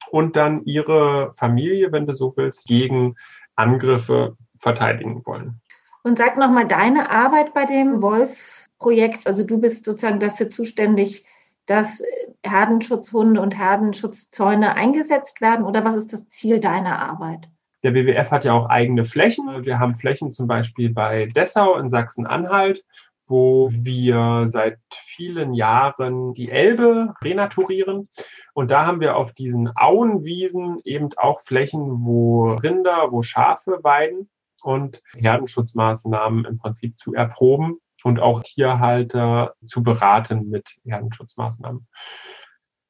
und 0.10 0.36
dann 0.36 0.65
ihre 0.65 1.32
Familie, 1.34 1.91
wenn 1.91 2.08
du 2.08 2.15
so 2.15 2.34
willst, 2.36 2.65
gegen 2.65 3.15
Angriffe 3.56 4.36
verteidigen 4.58 5.24
wollen. 5.25 5.62
Und 6.03 6.18
sag 6.18 6.38
nochmal 6.38 6.68
deine 6.68 7.10
Arbeit 7.10 7.53
bei 7.53 7.65
dem 7.65 8.01
Wolf-Projekt. 8.01 9.27
Also 9.27 9.44
du 9.46 9.60
bist 9.60 9.86
sozusagen 9.86 10.20
dafür 10.20 10.50
zuständig, 10.50 11.25
dass 11.70 12.01
Herdenschutzhunde 12.44 13.41
und 13.41 13.58
Herdenschutzzäune 13.58 14.75
eingesetzt 14.75 15.39
werden? 15.41 15.65
Oder 15.65 15.86
was 15.86 15.96
ist 15.96 16.13
das 16.13 16.27
Ziel 16.29 16.60
deiner 16.60 17.00
Arbeit? 17.00 17.48
Der 17.84 17.94
WWF 17.94 18.32
hat 18.32 18.44
ja 18.44 18.53
auch 18.53 18.70
eigene 18.70 19.06
Flächen. 19.06 19.63
Wir 19.63 19.79
haben 19.79 19.96
Flächen 19.96 20.32
zum 20.32 20.48
Beispiel 20.48 20.91
bei 20.91 21.27
Dessau 21.27 21.77
in 21.77 21.88
Sachsen-Anhalt, 21.88 22.84
wo 23.27 23.70
wir 23.72 24.44
seit 24.48 24.79
vielen 24.91 25.53
Jahren 25.53 26.34
die 26.34 26.50
Elbe 26.50 27.13
renaturieren. 27.24 28.10
Und 28.53 28.72
da 28.72 28.86
haben 28.86 29.00
wir 29.00 29.15
auf 29.15 29.34
diesen 29.34 29.72
Auenwiesen 29.75 30.79
eben 30.84 31.10
auch 31.15 31.39
Flächen, 31.41 32.03
wo 32.03 32.53
Rinder, 32.53 33.12
wo 33.12 33.22
Schafe 33.22 33.79
weiden 33.84 34.29
und 34.61 35.01
Herdenschutzmaßnahmen 35.15 36.45
im 36.45 36.57
Prinzip 36.57 36.98
zu 37.00 37.13
erproben 37.13 37.77
und 38.03 38.19
auch 38.19 38.43
Tierhalter 38.43 39.53
zu 39.65 39.83
beraten 39.83 40.50
mit 40.50 40.75
Herdenschutzmaßnahmen. 40.85 41.87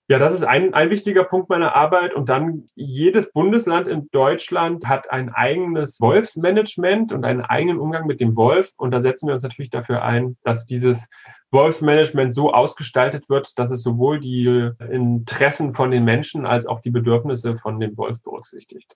Ja, 0.09 0.17
das 0.17 0.33
ist 0.33 0.43
ein, 0.43 0.73
ein 0.73 0.89
wichtiger 0.89 1.23
Punkt 1.23 1.49
meiner 1.49 1.75
Arbeit. 1.75 2.15
Und 2.15 2.29
dann 2.29 2.65
jedes 2.73 3.31
Bundesland 3.31 3.87
in 3.87 4.09
Deutschland 4.11 4.87
hat 4.87 5.11
ein 5.11 5.29
eigenes 5.29 6.01
Wolfsmanagement 6.01 7.11
und 7.11 7.23
einen 7.25 7.41
eigenen 7.41 7.79
Umgang 7.79 8.07
mit 8.07 8.19
dem 8.19 8.35
Wolf. 8.35 8.73
Und 8.77 8.89
da 8.89 9.01
setzen 9.01 9.27
wir 9.27 9.33
uns 9.33 9.43
natürlich 9.43 9.69
dafür 9.69 10.01
ein, 10.01 10.35
dass 10.43 10.65
dieses 10.65 11.07
Wolfsmanagement 11.51 12.33
so 12.33 12.51
ausgestaltet 12.51 13.29
wird, 13.29 13.59
dass 13.59 13.69
es 13.69 13.83
sowohl 13.83 14.19
die 14.19 14.71
Interessen 14.89 15.73
von 15.73 15.91
den 15.91 16.05
Menschen 16.05 16.47
als 16.47 16.65
auch 16.65 16.81
die 16.81 16.91
Bedürfnisse 16.91 17.55
von 17.55 17.79
dem 17.79 17.95
Wolf 17.95 18.19
berücksichtigt. 18.23 18.95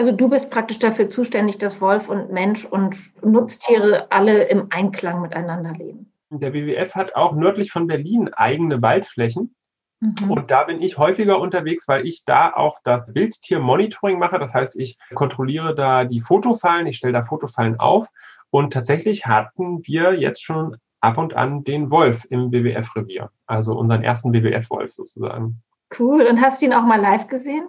Also 0.00 0.12
du 0.12 0.30
bist 0.30 0.50
praktisch 0.50 0.78
dafür 0.78 1.10
zuständig, 1.10 1.58
dass 1.58 1.82
Wolf 1.82 2.08
und 2.08 2.32
Mensch 2.32 2.64
und 2.64 2.96
Nutztiere 3.22 4.10
alle 4.10 4.44
im 4.44 4.68
Einklang 4.70 5.20
miteinander 5.20 5.74
leben. 5.74 6.10
Der 6.30 6.54
WWF 6.54 6.94
hat 6.94 7.16
auch 7.16 7.34
nördlich 7.34 7.70
von 7.70 7.86
Berlin 7.86 8.32
eigene 8.32 8.80
Waldflächen. 8.80 9.54
Mhm. 10.00 10.30
Und 10.30 10.50
da 10.50 10.64
bin 10.64 10.80
ich 10.80 10.96
häufiger 10.96 11.38
unterwegs, 11.38 11.86
weil 11.86 12.06
ich 12.06 12.24
da 12.24 12.50
auch 12.50 12.78
das 12.82 13.14
Wildtier-Monitoring 13.14 14.18
mache. 14.18 14.38
Das 14.38 14.54
heißt, 14.54 14.80
ich 14.80 14.98
kontrolliere 15.14 15.74
da 15.74 16.06
die 16.06 16.22
Fotofallen, 16.22 16.86
ich 16.86 16.96
stelle 16.96 17.12
da 17.12 17.22
Fotofallen 17.22 17.78
auf. 17.78 18.08
Und 18.48 18.72
tatsächlich 18.72 19.26
hatten 19.26 19.86
wir 19.86 20.14
jetzt 20.14 20.42
schon 20.42 20.78
ab 21.02 21.18
und 21.18 21.34
an 21.34 21.62
den 21.62 21.90
Wolf 21.90 22.24
im 22.30 22.50
WWF-Revier, 22.50 23.28
also 23.44 23.74
unseren 23.74 24.02
ersten 24.02 24.32
WWF-Wolf 24.32 24.94
sozusagen. 24.94 25.62
Cool. 25.98 26.22
Und 26.22 26.40
hast 26.40 26.62
du 26.62 26.64
ihn 26.64 26.72
auch 26.72 26.84
mal 26.84 26.98
live 26.98 27.28
gesehen? 27.28 27.68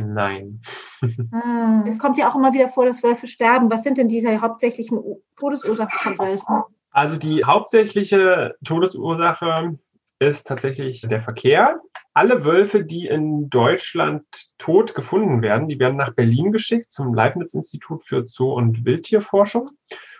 Nein. 0.00 0.60
Hm, 1.02 1.82
es 1.84 1.98
kommt 1.98 2.16
ja 2.16 2.28
auch 2.28 2.36
immer 2.36 2.52
wieder 2.52 2.68
vor, 2.68 2.86
dass 2.86 3.02
Wölfe 3.02 3.26
sterben. 3.26 3.70
Was 3.72 3.82
sind 3.82 3.98
denn 3.98 4.08
diese 4.08 4.40
hauptsächlichen 4.40 5.00
Todesursachen 5.36 6.14
von 6.16 6.18
Wölfen? 6.28 6.62
Also 6.92 7.16
die 7.16 7.44
hauptsächliche 7.44 8.54
Todesursache 8.64 9.78
ist 10.20 10.46
tatsächlich 10.46 11.00
der 11.00 11.18
Verkehr. 11.18 11.80
Alle 12.14 12.44
Wölfe, 12.44 12.84
die 12.84 13.06
in 13.06 13.50
Deutschland 13.50 14.24
tot 14.58 14.94
gefunden 14.94 15.42
werden, 15.42 15.68
die 15.68 15.80
werden 15.80 15.96
nach 15.96 16.14
Berlin 16.14 16.52
geschickt 16.52 16.92
zum 16.92 17.14
Leibniz-Institut 17.14 18.04
für 18.04 18.28
Zoo- 18.28 18.54
und 18.54 18.84
Wildtierforschung. 18.84 19.70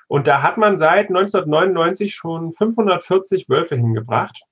Und 0.08 0.26
da 0.26 0.42
hat 0.42 0.58
man 0.58 0.78
seit 0.78 1.08
1999 1.08 2.14
schon 2.14 2.52
540 2.52 3.48
Wölfe 3.48 3.76
hingebracht. 3.76 4.42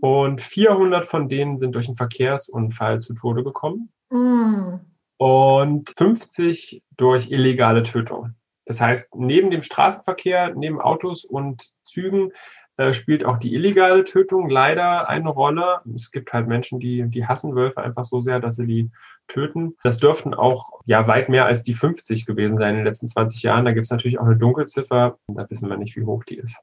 Und 0.00 0.40
400 0.40 1.04
von 1.04 1.28
denen 1.28 1.56
sind 1.56 1.74
durch 1.74 1.86
einen 1.86 1.96
Verkehrsunfall 1.96 3.00
zu 3.00 3.14
Tode 3.14 3.44
gekommen. 3.44 3.90
Mm. 4.10 4.80
Und 5.16 5.92
50 5.96 6.82
durch 6.96 7.30
illegale 7.30 7.82
Tötung. 7.82 8.34
Das 8.64 8.80
heißt, 8.80 9.14
neben 9.16 9.50
dem 9.50 9.62
Straßenverkehr, 9.62 10.54
neben 10.54 10.80
Autos 10.80 11.24
und 11.24 11.72
Zügen 11.84 12.32
äh, 12.76 12.94
spielt 12.94 13.24
auch 13.24 13.38
die 13.38 13.54
illegale 13.54 14.04
Tötung 14.04 14.48
leider 14.48 15.08
eine 15.08 15.28
Rolle. 15.28 15.80
Es 15.94 16.10
gibt 16.10 16.32
halt 16.32 16.48
Menschen, 16.48 16.80
die, 16.80 17.04
die 17.08 17.26
hassen 17.26 17.54
Wölfe 17.54 17.82
einfach 17.82 18.04
so 18.04 18.20
sehr, 18.20 18.40
dass 18.40 18.56
sie 18.56 18.66
die 18.66 18.90
töten. 19.28 19.76
Das 19.82 19.98
dürften 19.98 20.32
auch 20.32 20.80
ja 20.86 21.06
weit 21.06 21.28
mehr 21.28 21.44
als 21.44 21.62
die 21.62 21.74
50 21.74 22.24
gewesen 22.24 22.58
sein 22.58 22.70
in 22.70 22.76
den 22.76 22.86
letzten 22.86 23.08
20 23.08 23.42
Jahren. 23.42 23.64
Da 23.64 23.72
gibt 23.72 23.84
es 23.84 23.90
natürlich 23.90 24.18
auch 24.18 24.24
eine 24.24 24.36
Dunkelziffer. 24.36 25.18
Da 25.28 25.50
wissen 25.50 25.68
wir 25.68 25.76
nicht, 25.76 25.96
wie 25.96 26.04
hoch 26.04 26.24
die 26.24 26.36
ist. 26.36 26.58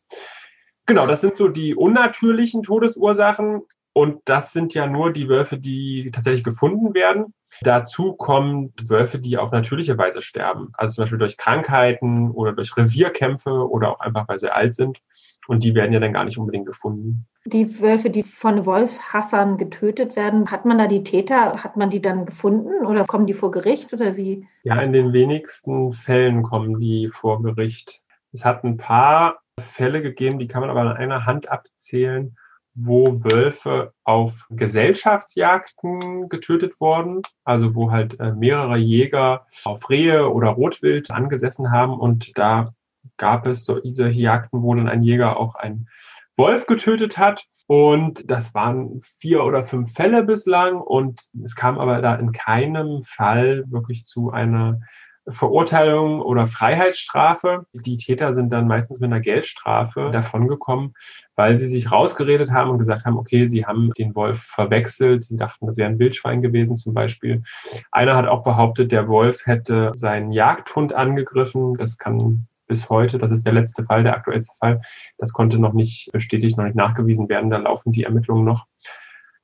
Genau, 0.87 1.05
das 1.05 1.21
sind 1.21 1.35
so 1.35 1.49
die 1.49 1.75
unnatürlichen 1.75 2.63
Todesursachen. 2.63 3.63
Und 3.97 4.21
das 4.25 4.53
sind 4.53 4.75
ja 4.75 4.85
nur 4.85 5.11
die 5.11 5.27
Wölfe, 5.27 5.57
die 5.57 6.11
tatsächlich 6.13 6.43
gefunden 6.43 6.93
werden. 6.93 7.33
Dazu 7.61 8.13
kommen 8.13 8.71
Wölfe, 8.79 9.17
die 9.17 9.39
auf 9.39 9.51
natürliche 9.51 9.97
Weise 9.97 10.21
sterben. 10.21 10.69
Also 10.73 10.93
zum 10.93 11.01
Beispiel 11.01 11.17
durch 11.17 11.35
Krankheiten 11.35 12.29
oder 12.29 12.53
durch 12.53 12.77
Revierkämpfe 12.77 13.49
oder 13.49 13.89
auch 13.89 13.99
einfach, 13.99 14.27
weil 14.27 14.37
sie 14.37 14.53
alt 14.53 14.75
sind. 14.75 15.01
Und 15.47 15.63
die 15.63 15.73
werden 15.73 15.93
ja 15.93 15.99
dann 15.99 16.13
gar 16.13 16.25
nicht 16.25 16.37
unbedingt 16.37 16.67
gefunden. 16.67 17.25
Die 17.45 17.81
Wölfe, 17.81 18.11
die 18.11 18.21
von 18.21 18.67
Wolfshassern 18.67 19.57
getötet 19.57 20.15
werden, 20.15 20.51
hat 20.51 20.65
man 20.65 20.77
da 20.77 20.85
die 20.85 21.03
Täter, 21.03 21.63
hat 21.63 21.75
man 21.75 21.89
die 21.89 21.99
dann 21.99 22.27
gefunden 22.27 22.85
oder 22.85 23.03
kommen 23.03 23.25
die 23.25 23.33
vor 23.33 23.49
Gericht 23.49 23.93
oder 23.93 24.15
wie? 24.15 24.45
Ja, 24.61 24.79
in 24.79 24.93
den 24.93 25.11
wenigsten 25.11 25.91
Fällen 25.91 26.43
kommen 26.43 26.79
die 26.79 27.09
vor 27.11 27.41
Gericht. 27.41 28.03
Es 28.31 28.45
hat 28.45 28.63
ein 28.63 28.77
paar 28.77 29.39
Fälle 29.59 30.03
gegeben, 30.03 30.37
die 30.37 30.47
kann 30.47 30.61
man 30.61 30.69
aber 30.69 30.81
an 30.81 30.97
einer 30.97 31.25
Hand 31.25 31.49
abzählen, 31.49 32.37
wo 32.77 33.23
Wölfe 33.23 33.93
auf 34.03 34.45
Gesellschaftsjagden 34.51 36.29
getötet 36.29 36.79
wurden, 36.79 37.23
also 37.43 37.73
wo 37.73 37.91
halt 37.91 38.19
äh, 38.19 38.33
mehrere 38.33 38.77
Jäger 38.77 39.47
auf 39.65 39.89
Rehe 39.89 40.29
oder 40.31 40.49
Rotwild 40.49 41.09
angesessen 41.09 41.71
haben. 41.71 41.99
Und 41.99 42.37
da 42.37 42.73
gab 43.17 43.47
es 43.47 43.65
so 43.65 43.79
solche 43.83 44.21
Jagden, 44.21 44.61
wo 44.61 44.75
dann 44.75 44.87
ein 44.87 45.01
Jäger 45.01 45.37
auch 45.37 45.55
einen 45.55 45.89
Wolf 46.35 46.67
getötet 46.67 47.17
hat. 47.17 47.45
Und 47.65 48.29
das 48.29 48.53
waren 48.53 49.01
vier 49.01 49.43
oder 49.43 49.63
fünf 49.63 49.93
Fälle 49.93 50.23
bislang. 50.23 50.79
Und 50.79 51.21
es 51.43 51.55
kam 51.55 51.79
aber 51.79 52.01
da 52.01 52.15
in 52.15 52.31
keinem 52.31 53.01
Fall 53.01 53.65
wirklich 53.67 54.05
zu 54.05 54.31
einer 54.31 54.79
Verurteilung 55.29 56.21
oder 56.21 56.47
Freiheitsstrafe. 56.47 57.65
Die 57.73 57.97
Täter 57.97 58.33
sind 58.33 58.51
dann 58.51 58.67
meistens 58.67 58.99
mit 58.99 59.11
einer 59.11 59.19
Geldstrafe 59.19 60.09
davongekommen, 60.11 60.93
weil 61.35 61.57
sie 61.57 61.67
sich 61.67 61.91
rausgeredet 61.91 62.51
haben 62.51 62.71
und 62.71 62.77
gesagt 62.77 63.05
haben, 63.05 63.17
okay, 63.17 63.45
sie 63.45 63.65
haben 63.65 63.91
den 63.97 64.15
Wolf 64.15 64.41
verwechselt. 64.41 65.23
Sie 65.23 65.37
dachten, 65.37 65.65
das 65.65 65.77
wäre 65.77 65.89
ein 65.89 65.99
Wildschwein 65.99 66.41
gewesen 66.41 66.77
zum 66.77 66.93
Beispiel. 66.93 67.43
Einer 67.91 68.15
hat 68.15 68.27
auch 68.27 68.43
behauptet, 68.43 68.91
der 68.91 69.07
Wolf 69.07 69.45
hätte 69.45 69.91
seinen 69.93 70.31
Jagdhund 70.31 70.93
angegriffen. 70.93 71.75
Das 71.75 71.97
kann 71.97 72.47
bis 72.67 72.89
heute, 72.89 73.17
das 73.17 73.31
ist 73.31 73.45
der 73.45 73.53
letzte 73.53 73.83
Fall, 73.83 74.03
der 74.03 74.15
aktuellste 74.15 74.55
Fall. 74.57 74.81
Das 75.17 75.33
konnte 75.33 75.57
noch 75.57 75.73
nicht 75.73 76.11
bestätigt, 76.11 76.57
noch 76.57 76.65
nicht 76.65 76.75
nachgewiesen 76.75 77.29
werden. 77.29 77.49
Da 77.49 77.57
laufen 77.57 77.91
die 77.91 78.03
Ermittlungen 78.03 78.45
noch. 78.45 78.65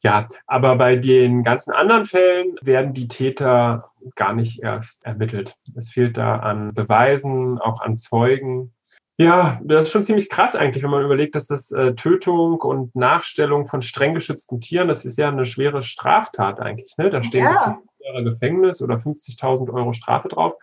Ja, 0.02 0.28
aber 0.48 0.76
bei 0.76 0.98
den 0.98 1.44
ganzen 1.44 1.72
anderen 1.72 2.04
Fällen 2.04 2.56
werden 2.62 2.94
die 2.94 3.08
Täter 3.08 3.92
gar 4.16 4.34
nicht 4.34 4.62
erst 4.62 5.06
ermittelt. 5.06 5.56
Es 5.76 5.90
fehlt 5.90 6.18
da 6.18 6.38
an 6.38 6.74
Beweisen, 6.74 7.60
auch 7.60 7.82
an 7.82 7.98
Zeugen. 7.98 8.74
Ja, 9.18 9.62
das 9.64 9.86
ist 9.86 9.92
schon 9.92 10.04
ziemlich 10.04 10.30
krass 10.30 10.56
eigentlich, 10.56 10.84
wenn 10.84 10.90
man 10.90 11.06
überlegt, 11.06 11.36
dass 11.36 11.48
das 11.48 11.72
äh, 11.72 11.94
Tötung 11.94 12.60
und 12.62 12.96
Nachstellung 12.96 13.68
von 13.68 13.82
streng 13.82 14.16
geschützten 14.16 14.60
Tieren, 14.60 14.88
das 14.88 15.06
ist 15.06 15.18
ja 15.20 15.30
eine 15.30 15.46
schwere 15.46 15.84
Straftat 15.84 16.60
eigentlich. 16.60 16.98
Ne? 16.98 17.10
Da 17.12 17.22
stehen 17.22 17.46
ja. 17.46 17.80
Jahre 18.00 18.24
Gefängnis 18.24 18.82
oder 18.82 18.96
50.000 18.96 19.72
Euro 19.72 19.94
Strafe 19.94 20.30
drauf. 20.30 20.56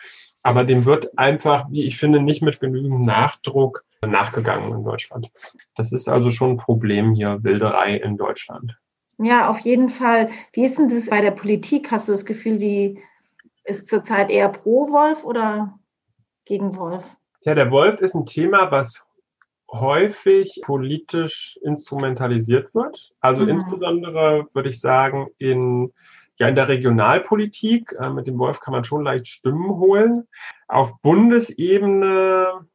Aber 0.42 0.64
dem 0.64 0.84
wird 0.84 1.16
einfach, 1.18 1.70
wie 1.70 1.84
ich 1.84 1.98
finde, 1.98 2.20
nicht 2.20 2.42
mit 2.42 2.60
genügend 2.60 3.02
Nachdruck 3.02 3.84
nachgegangen 4.06 4.72
in 4.72 4.84
Deutschland. 4.84 5.30
Das 5.76 5.92
ist 5.92 6.08
also 6.08 6.30
schon 6.30 6.52
ein 6.52 6.56
Problem 6.56 7.12
hier, 7.12 7.38
Wilderei 7.42 7.96
in 7.96 8.16
Deutschland. 8.16 8.76
Ja, 9.18 9.48
auf 9.48 9.58
jeden 9.60 9.90
Fall. 9.90 10.30
Wie 10.54 10.64
ist 10.64 10.78
denn 10.78 10.88
das 10.88 11.10
bei 11.10 11.20
der 11.20 11.32
Politik? 11.32 11.90
Hast 11.90 12.08
du 12.08 12.12
das 12.12 12.24
Gefühl, 12.24 12.56
die 12.56 12.98
ist 13.70 13.88
zurzeit 13.88 14.30
eher 14.30 14.48
pro 14.48 14.90
Wolf 14.90 15.24
oder 15.24 15.78
gegen 16.44 16.76
Wolf? 16.76 17.04
Ja, 17.42 17.54
der 17.54 17.70
Wolf 17.70 18.00
ist 18.00 18.14
ein 18.14 18.26
Thema, 18.26 18.70
was 18.70 19.06
häufig 19.70 20.60
politisch 20.64 21.58
instrumentalisiert 21.62 22.74
wird. 22.74 23.12
Also 23.20 23.44
mhm. 23.44 23.50
insbesondere 23.50 24.46
würde 24.52 24.68
ich 24.68 24.80
sagen, 24.80 25.28
in, 25.38 25.92
ja, 26.36 26.48
in 26.48 26.56
der 26.56 26.68
Regionalpolitik. 26.68 27.94
Äh, 27.98 28.10
mit 28.10 28.26
dem 28.26 28.38
Wolf 28.38 28.60
kann 28.60 28.72
man 28.72 28.84
schon 28.84 29.04
leicht 29.04 29.28
Stimmen 29.28 29.70
holen. 29.70 30.26
Auf 30.66 31.00
Bundesebene 31.00 32.66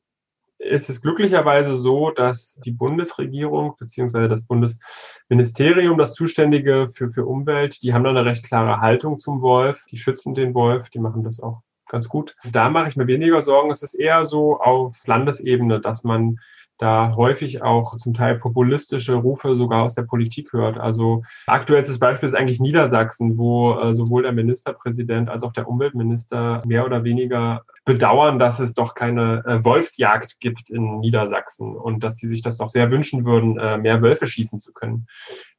ist 0.65 0.89
es 0.89 1.01
glücklicherweise 1.01 1.75
so, 1.75 2.12
dass 2.12 2.60
die 2.65 2.71
Bundesregierung 2.71 3.75
bzw. 3.78 4.28
das 4.28 4.45
Bundesministerium, 4.45 5.97
das 5.97 6.13
Zuständige 6.13 6.88
für, 6.88 7.10
für 7.10 7.25
Umwelt, 7.25 7.82
die 7.84 7.93
haben 7.93 8.04
da 8.04 8.10
eine 8.10 8.25
recht 8.25 8.45
klare 8.45 8.82
Haltung 8.82 9.17
zum 9.17 9.41
Wolf. 9.41 9.86
Die 9.91 9.97
schützen 9.97 10.34
den 10.34 10.54
Wolf, 10.54 10.89
die 10.89 10.99
machen 10.99 11.23
das 11.23 11.39
auch 11.39 11.62
ganz 11.88 12.10
gut. 12.10 12.36
Da 12.51 12.69
mache 12.69 12.88
ich 12.88 12.95
mir 12.95 13.08
weniger 13.08 13.41
Sorgen. 13.41 13.71
Es 13.71 13.84
ist 13.84 13.93
eher 13.93 14.25
so 14.25 14.60
auf 14.60 15.06
Landesebene, 15.06 15.80
dass 15.80 16.04
man 16.04 16.39
da 16.78 17.15
häufig 17.15 17.63
auch 17.63 17.95
zum 17.95 18.13
Teil 18.13 18.36
populistische 18.38 19.13
Rufe 19.13 19.56
sogar 19.56 19.84
aus 19.84 19.95
der 19.95 20.04
Politik 20.04 20.51
hört. 20.51 20.78
Also 20.78 21.23
aktuellstes 21.47 21.99
Beispiel 21.99 22.28
ist 22.28 22.36
eigentlich 22.36 22.60
Niedersachsen, 22.60 23.38
wo 23.38 23.80
äh, 23.80 23.93
sowohl 23.93 24.23
der 24.23 24.34
Ministerpräsident 24.34 25.30
als 25.30 25.43
auch 25.43 25.54
der 25.54 25.69
Umweltminister 25.69 26.62
mehr 26.65 26.86
oder 26.86 27.04
weniger 27.04 27.63
bedauern, 27.85 28.39
dass 28.39 28.59
es 28.59 28.73
doch 28.73 28.95
keine 28.95 29.43
äh, 29.45 29.63
Wolfsjagd 29.63 30.39
gibt 30.39 30.71
in 30.71 30.99
Niedersachsen 30.99 31.77
und 31.77 32.03
dass 32.03 32.17
sie 32.17 32.27
sich 32.27 32.41
das 32.41 32.57
doch 32.57 32.69
sehr 32.69 32.89
wünschen 32.91 33.25
würden, 33.25 33.59
äh, 33.59 33.77
mehr 33.77 34.01
Wölfe 34.01 34.25
schießen 34.25 34.59
zu 34.59 34.73
können. 34.73 35.07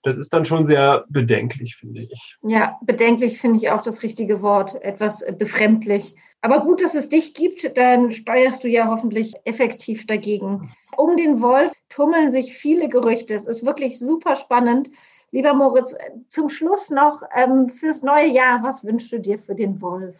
Das 0.02 0.18
ist 0.18 0.32
dann 0.32 0.44
schon 0.44 0.66
sehr 0.66 1.04
bedenklich, 1.08 1.76
finde 1.76 2.02
ich. 2.02 2.36
Ja, 2.42 2.78
bedenklich 2.82 3.40
finde 3.40 3.58
ich 3.58 3.70
auch 3.70 3.82
das 3.82 4.02
richtige 4.02 4.42
Wort, 4.42 4.74
etwas 4.82 5.24
befremdlich. 5.38 6.16
Aber 6.42 6.60
gut, 6.60 6.82
dass 6.82 6.94
es 6.94 7.08
dich 7.08 7.34
gibt, 7.34 7.76
dann 7.76 8.10
steuerst 8.10 8.62
du 8.64 8.68
ja 8.68 8.88
hoffentlich 8.88 9.34
effektiv 9.44 10.06
dagegen. 10.06 10.74
Um 10.96 11.16
den 11.16 11.40
Wolf 11.40 11.72
tummeln 11.88 12.32
sich 12.32 12.54
viele 12.54 12.88
Gerüchte. 12.88 13.34
Es 13.34 13.46
ist 13.46 13.64
wirklich 13.64 13.98
super 13.98 14.36
spannend. 14.36 14.90
Lieber 15.30 15.54
Moritz, 15.54 15.94
zum 16.28 16.48
Schluss 16.48 16.90
noch 16.90 17.22
ähm, 17.34 17.68
fürs 17.68 18.02
neue 18.02 18.28
Jahr, 18.28 18.62
was 18.62 18.84
wünschst 18.84 19.12
du 19.12 19.20
dir 19.20 19.38
für 19.38 19.54
den 19.54 19.80
Wolf? 19.80 20.16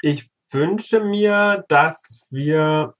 Ich 0.00 0.30
wünsche 0.50 1.00
mir, 1.00 1.64
dass 1.68 2.26
wir 2.30 2.94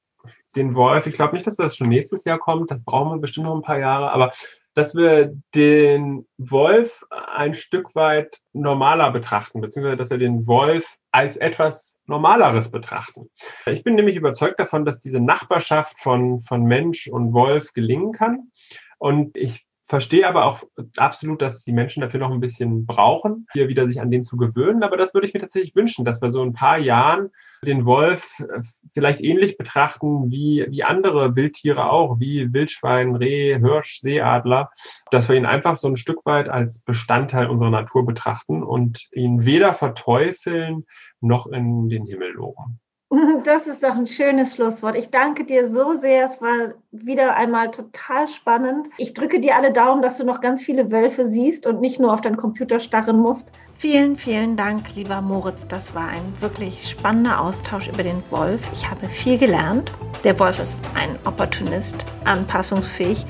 den 0.56 0.74
Wolf, 0.74 1.06
ich 1.06 1.14
glaube 1.14 1.34
nicht, 1.34 1.46
dass 1.46 1.56
das 1.56 1.76
schon 1.76 1.88
nächstes 1.88 2.24
Jahr 2.24 2.38
kommt, 2.38 2.70
das 2.70 2.84
brauchen 2.84 3.12
wir 3.12 3.20
bestimmt 3.20 3.46
noch 3.46 3.54
ein 3.54 3.62
paar 3.62 3.78
Jahre, 3.78 4.11
aber 4.12 4.32
dass 4.74 4.94
wir 4.94 5.34
den 5.54 6.26
Wolf 6.37 7.04
ein 7.11 7.54
Stück 7.54 7.94
weit 7.94 8.38
normaler 8.52 9.11
betrachten, 9.11 9.61
beziehungsweise 9.61 9.96
dass 9.96 10.11
wir 10.11 10.18
den 10.18 10.46
Wolf 10.46 10.98
als 11.11 11.37
etwas 11.37 11.98
Normaleres 12.06 12.70
betrachten. 12.70 13.28
Ich 13.66 13.82
bin 13.82 13.96
nämlich 13.96 14.16
überzeugt 14.16 14.61
davon, 14.61 14.84
dass 14.84 15.00
diese 15.00 15.20
Nachbarschaft 15.20 15.98
von, 15.98 16.38
von 16.40 16.62
Mensch 16.62 17.08
und 17.08 17.32
Wolf 17.32 17.72
gelingen 17.72 18.12
kann. 18.12 18.50
Und 18.98 19.37
ich 19.37 19.67
verstehe 19.88 20.29
aber 20.29 20.44
auch 20.44 20.62
absolut, 20.96 21.40
dass 21.40 21.64
die 21.64 21.72
Menschen 21.72 22.03
dafür 22.03 22.20
noch 22.20 22.31
ein 22.31 22.40
bisschen 22.40 22.85
brauchen, 22.85 23.46
hier 23.53 23.68
wieder 23.68 23.87
sich 23.87 24.01
an 24.01 24.11
den 24.11 24.22
zu 24.22 24.37
gewöhnen. 24.37 24.83
Aber 24.83 24.96
das 24.96 25.14
würde 25.14 25.27
ich 25.27 25.35
mir 25.35 25.40
tatsächlich 25.40 25.74
wünschen, 25.74 26.05
dass 26.05 26.20
wir 26.20 26.29
so 26.29 26.42
ein 26.42 26.53
paar 26.53 26.79
Jahren 26.79 27.31
den 27.64 27.87
Wolf 27.87 28.38
äh, 28.40 28.61
vielleicht 28.92 29.20
ähnlich 29.20 29.57
betrachten 29.57 30.31
wie, 30.31 30.66
wie 30.68 30.85
andere 30.85 31.35
Wildtiere 31.35 31.90
auch, 31.90 32.20
wie 32.20 32.53
Wildschwein, 32.53 33.16
Reh, 33.16 33.59
Hirsch, 33.59 33.98
Seeadler, 34.01 34.70
dass 35.11 35.29
wir 35.29 35.37
ihn 35.37 35.46
einfach 35.46 35.77
so 35.77 35.88
ein 35.88 35.96
Stück 35.96 36.24
weit 36.24 36.48
als 36.48 36.83
Bestandteil 36.83 37.46
unserer 37.46 37.70
Natur 37.70 38.07
betrachten 38.07 38.62
und 38.62 39.09
ihn 39.12 39.44
weder 39.44 39.72
verteufeln 39.72 40.85
noch 41.20 41.46
in 41.46 41.88
den 41.88 42.05
Himmel 42.05 42.33
loben. 42.33 42.79
Das 43.44 43.66
ist 43.66 43.83
doch 43.83 43.97
ein 43.97 44.07
schönes 44.07 44.55
Schlusswort. 44.55 44.97
Ich 44.97 45.11
danke 45.11 45.44
dir 45.44 45.71
so 45.71 45.94
sehr. 45.99 46.25
Es 46.25 46.40
war 46.42 46.75
wieder 46.90 47.37
einmal 47.37 47.71
total 47.71 48.29
spannend. 48.29 48.88
Ich 48.99 49.14
drücke 49.14 49.40
dir 49.40 49.57
alle 49.57 49.73
Daumen, 49.73 50.03
dass 50.03 50.18
du 50.18 50.25
noch 50.25 50.40
ganz 50.40 50.62
viele 50.62 50.90
Wölfe 50.90 51.27
siehst 51.27 51.66
und 51.66 51.81
nicht 51.81 52.01
nur 52.01 52.12
auf 52.12 52.21
deinen 52.21 52.37
Computer 52.37 52.81
starren 52.81 53.18
musst. 53.18 53.53
Vielen, 53.77 54.16
vielen 54.16 54.57
Dank, 54.57 54.94
lieber 54.94 55.21
Moritz. 55.21 55.66
Das 55.66 55.94
war 55.94 56.09
ein 56.09 56.33
wirklich 56.40 56.88
spannender 56.88 57.40
Austausch 57.40 57.88
über 57.88 58.03
den 58.03 58.23
Wolf. 58.31 58.68
Ich 58.73 58.90
habe 58.90 59.09
viel 59.09 59.38
gelernt. 59.38 59.92
Der 60.25 60.38
Wolf 60.38 60.59
ist 60.59 60.81
ein 60.94 61.18
Opportunist, 61.25 62.05
anpassungsfähig 62.25 63.25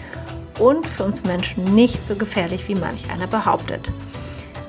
und 0.58 0.86
für 0.86 1.04
uns 1.04 1.22
Menschen 1.24 1.64
nicht 1.74 2.06
so 2.06 2.16
gefährlich, 2.16 2.68
wie 2.68 2.74
manch 2.74 3.10
einer 3.10 3.26
behauptet. 3.26 3.92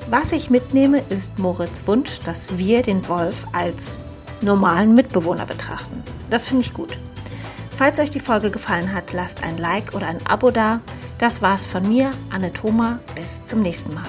Was 0.08 0.32
ich 0.32 0.50
mitnehme, 0.50 1.02
ist 1.08 1.38
Moritz 1.38 1.86
Wunsch, 1.86 2.18
dass 2.20 2.58
wir 2.58 2.82
den 2.82 3.08
Wolf 3.08 3.46
als 3.52 3.98
normalen 4.42 4.94
Mitbewohner 4.94 5.46
betrachten. 5.46 6.02
Das 6.30 6.48
finde 6.48 6.64
ich 6.64 6.74
gut. 6.74 6.96
Falls 7.76 7.98
euch 7.98 8.10
die 8.10 8.20
Folge 8.20 8.50
gefallen 8.50 8.92
hat, 8.92 9.12
lasst 9.12 9.42
ein 9.42 9.56
Like 9.56 9.94
oder 9.94 10.06
ein 10.06 10.26
Abo 10.26 10.50
da. 10.50 10.80
Das 11.18 11.42
war's 11.42 11.66
von 11.66 11.88
mir, 11.88 12.10
Anne 12.30 12.52
Thoma. 12.52 12.98
Bis 13.14 13.44
zum 13.44 13.62
nächsten 13.62 13.94
Mal. 13.94 14.04